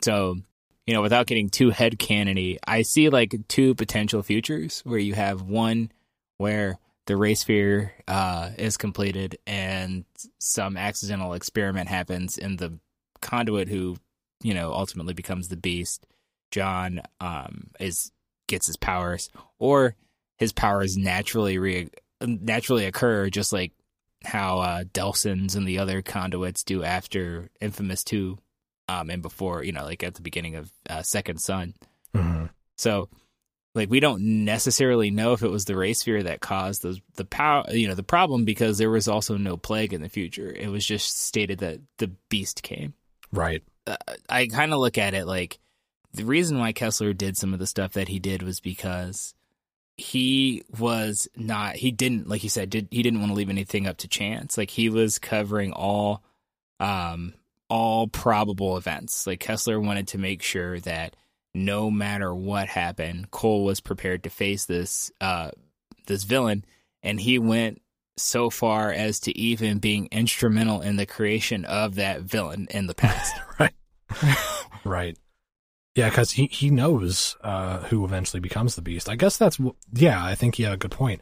So, 0.03 0.37
you 0.85 0.93
know, 0.93 1.01
without 1.01 1.27
getting 1.27 1.49
too 1.49 1.69
head 1.69 1.97
cannony, 1.97 2.59
I 2.65 2.81
see 2.81 3.09
like 3.09 3.35
two 3.47 3.75
potential 3.75 4.21
futures 4.21 4.81
where 4.85 4.99
you 4.99 5.13
have 5.13 5.41
one 5.41 5.91
where 6.37 6.77
the 7.05 7.15
Ray 7.15 7.35
Sphere 7.35 7.93
uh, 8.07 8.51
is 8.57 8.77
completed 8.77 9.37
and 9.45 10.05
some 10.39 10.77
accidental 10.77 11.33
experiment 11.33 11.89
happens 11.89 12.37
and 12.37 12.57
the 12.57 12.79
conduit 13.21 13.69
who, 13.69 13.97
you 14.41 14.53
know, 14.53 14.73
ultimately 14.73 15.13
becomes 15.13 15.47
the 15.47 15.57
beast, 15.57 16.05
John, 16.51 17.01
um, 17.19 17.69
is 17.79 18.11
gets 18.47 18.67
his 18.67 18.77
powers, 18.77 19.29
or 19.59 19.95
his 20.37 20.51
powers 20.51 20.97
naturally 20.97 21.57
re- 21.57 21.89
naturally 22.21 22.85
occur 22.85 23.29
just 23.29 23.53
like 23.53 23.71
how 24.25 24.59
uh, 24.59 24.83
Delsin's 24.83 25.55
and 25.55 25.67
the 25.67 25.79
other 25.79 26.01
conduits 26.01 26.63
do 26.63 26.83
after 26.83 27.49
Infamous 27.59 28.03
2 28.03 28.37
um, 28.87 29.09
and 29.09 29.21
before, 29.21 29.63
you 29.63 29.71
know, 29.71 29.83
like 29.83 30.03
at 30.03 30.15
the 30.15 30.21
beginning 30.21 30.55
of 30.55 30.71
uh, 30.89 31.03
Second 31.03 31.39
Son. 31.39 31.73
Mhm. 32.13 32.49
So, 32.77 33.09
like, 33.75 33.89
we 33.89 33.99
don't 33.99 34.45
necessarily 34.45 35.09
know 35.09 35.33
if 35.33 35.41
it 35.41 35.49
was 35.49 35.65
the 35.65 35.75
Ray 35.75 35.93
Sphere 35.93 36.23
that 36.23 36.41
caused 36.41 36.81
the 36.81 36.99
the 37.15 37.25
power, 37.25 37.65
you 37.71 37.87
know, 37.87 37.95
the 37.95 38.03
problem 38.03 38.45
because 38.45 38.77
there 38.77 38.89
was 38.89 39.07
also 39.07 39.37
no 39.37 39.57
plague 39.57 39.93
in 39.93 40.01
the 40.01 40.09
future. 40.09 40.51
It 40.51 40.67
was 40.67 40.85
just 40.85 41.19
stated 41.19 41.59
that 41.59 41.79
the 41.97 42.11
beast 42.29 42.63
came. 42.63 42.93
Right. 43.31 43.63
I 44.29 44.47
kind 44.47 44.73
of 44.73 44.79
look 44.79 44.97
at 44.97 45.13
it 45.13 45.25
like 45.25 45.59
the 46.13 46.23
reason 46.23 46.59
why 46.59 46.71
Kessler 46.71 47.13
did 47.13 47.35
some 47.35 47.53
of 47.53 47.59
the 47.59 47.67
stuff 47.67 47.93
that 47.93 48.07
he 48.07 48.19
did 48.19 48.43
was 48.43 48.59
because 48.59 49.33
he 49.97 50.63
was 50.79 51.27
not 51.35 51.75
he 51.75 51.91
didn't 51.91 52.27
like 52.27 52.43
you 52.43 52.49
said 52.49 52.69
did 52.69 52.87
he 52.89 53.03
didn't 53.03 53.19
want 53.19 53.31
to 53.31 53.35
leave 53.35 53.49
anything 53.49 53.85
up 53.85 53.97
to 53.97 54.07
chance 54.07 54.57
like 54.57 54.71
he 54.71 54.89
was 54.89 55.19
covering 55.19 55.71
all 55.71 56.23
um 56.79 57.33
all 57.69 58.07
probable 58.07 58.77
events 58.77 59.25
like 59.25 59.39
Kessler 59.39 59.79
wanted 59.79 60.07
to 60.09 60.17
make 60.17 60.41
sure 60.41 60.79
that 60.81 61.15
no 61.53 61.89
matter 61.89 62.33
what 62.33 62.67
happened 62.67 63.31
Cole 63.31 63.63
was 63.63 63.79
prepared 63.79 64.23
to 64.23 64.29
face 64.29 64.65
this 64.65 65.11
uh 65.21 65.51
this 66.07 66.23
villain 66.23 66.65
and 67.01 67.19
he 67.19 67.39
went 67.39 67.81
so 68.17 68.49
far 68.49 68.91
as 68.91 69.19
to 69.21 69.37
even 69.37 69.79
being 69.79 70.07
instrumental 70.11 70.81
in 70.81 70.95
the 70.95 71.05
creation 71.05 71.65
of 71.65 71.95
that 71.95 72.21
villain 72.21 72.67
in 72.71 72.87
the 72.87 72.93
past 72.93 73.33
right. 73.59 73.73
right. 74.83 75.17
Yeah, 75.95 76.09
because 76.09 76.31
he, 76.31 76.47
he 76.47 76.69
knows 76.69 77.37
uh, 77.41 77.79
who 77.83 78.03
eventually 78.03 78.39
becomes 78.39 78.75
the 78.75 78.81
beast. 78.81 79.09
I 79.09 79.15
guess 79.15 79.37
that's, 79.37 79.59
yeah, 79.93 80.23
I 80.23 80.33
think 80.33 80.55
he 80.55 80.63
had 80.63 80.73
a 80.73 80.77
good 80.77 80.91
point. 80.91 81.21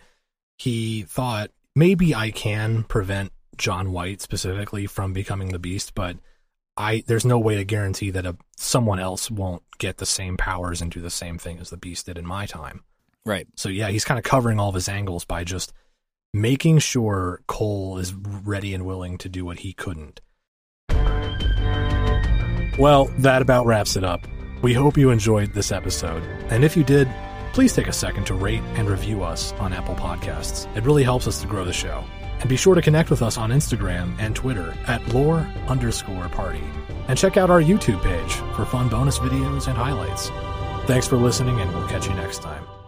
He 0.58 1.04
thought 1.04 1.52
maybe 1.76 2.16
I 2.16 2.32
can 2.32 2.84
prevent 2.84 3.34
John 3.58 3.92
White 3.92 4.22
specifically 4.22 4.86
from 4.88 5.12
becoming 5.12 5.50
the 5.50 5.60
beast, 5.60 5.94
but 5.94 6.18
I 6.78 7.04
there's 7.08 7.26
no 7.26 7.40
way 7.40 7.56
to 7.56 7.64
guarantee 7.64 8.12
that 8.12 8.26
a, 8.26 8.38
someone 8.58 9.00
else 9.00 9.30
won't 9.30 9.64
get 9.78 9.98
the 9.98 10.06
same 10.06 10.38
powers 10.38 10.82
and 10.82 10.92
do 10.92 11.02
the 11.02 11.10
same 11.10 11.38
thing 11.38 11.60
as 11.60 11.70
the 11.70 11.78
beast 11.78 12.06
did 12.06 12.18
in 12.18 12.26
my 12.26 12.46
time. 12.46 12.84
right 13.26 13.48
So 13.56 13.70
yeah, 13.70 13.90
he's 13.90 14.06
kind 14.06 14.18
of 14.18 14.24
covering 14.24 14.60
all 14.60 14.70
of 14.70 14.76
his 14.76 14.90
angles 14.90 15.26
by 15.26 15.44
just 15.44 15.74
making 16.34 16.80
sure 16.80 17.42
Cole 17.48 17.98
is 17.98 18.14
ready 18.14 18.74
and 18.74 18.86
willing 18.86 19.18
to 19.20 19.30
do 19.30 19.44
what 19.46 19.60
he 19.60 19.74
couldn't. 19.74 20.22
Well, 22.80 23.06
that 23.20 23.42
about 23.42 23.66
wraps 23.66 23.96
it 23.96 24.04
up. 24.04 24.26
We 24.62 24.74
hope 24.74 24.98
you 24.98 25.10
enjoyed 25.10 25.54
this 25.54 25.72
episode. 25.72 26.24
And 26.50 26.64
if 26.64 26.78
you 26.78 26.84
did, 26.84 27.10
please 27.54 27.74
take 27.74 27.88
a 27.88 27.94
second 27.94 28.26
to 28.28 28.34
rate 28.34 28.62
and 28.76 28.90
review 28.90 29.24
us 29.24 29.52
on 29.54 29.74
Apple 29.74 29.96
Podcasts. 29.96 30.74
It 30.76 30.86
really 30.86 31.04
helps 31.04 31.28
us 31.28 31.42
to 31.42 31.48
grow 31.48 31.66
the 31.66 31.74
show. 31.74 32.04
And 32.42 32.50
be 32.50 32.58
sure 32.58 32.76
to 32.76 32.82
connect 32.82 33.10
with 33.10 33.22
us 33.22 33.38
on 33.38 33.52
Instagram 33.52 34.16
and 34.20 34.36
Twitter 34.36 34.76
at 34.88 35.08
lore 35.14 35.48
underscore 35.68 36.28
party. 36.30 36.64
And 37.08 37.18
check 37.18 37.38
out 37.38 37.50
our 37.50 37.62
YouTube 37.62 38.02
page 38.04 38.34
for 38.56 38.66
fun 38.66 38.90
bonus 38.90 39.20
videos 39.20 39.68
and 39.68 39.78
highlights. 39.78 40.30
Thanks 40.88 41.08
for 41.08 41.18
listening, 41.18 41.60
and 41.62 41.72
we'll 41.74 41.88
catch 41.88 42.08
you 42.08 42.14
next 42.16 42.42
time. 42.42 42.81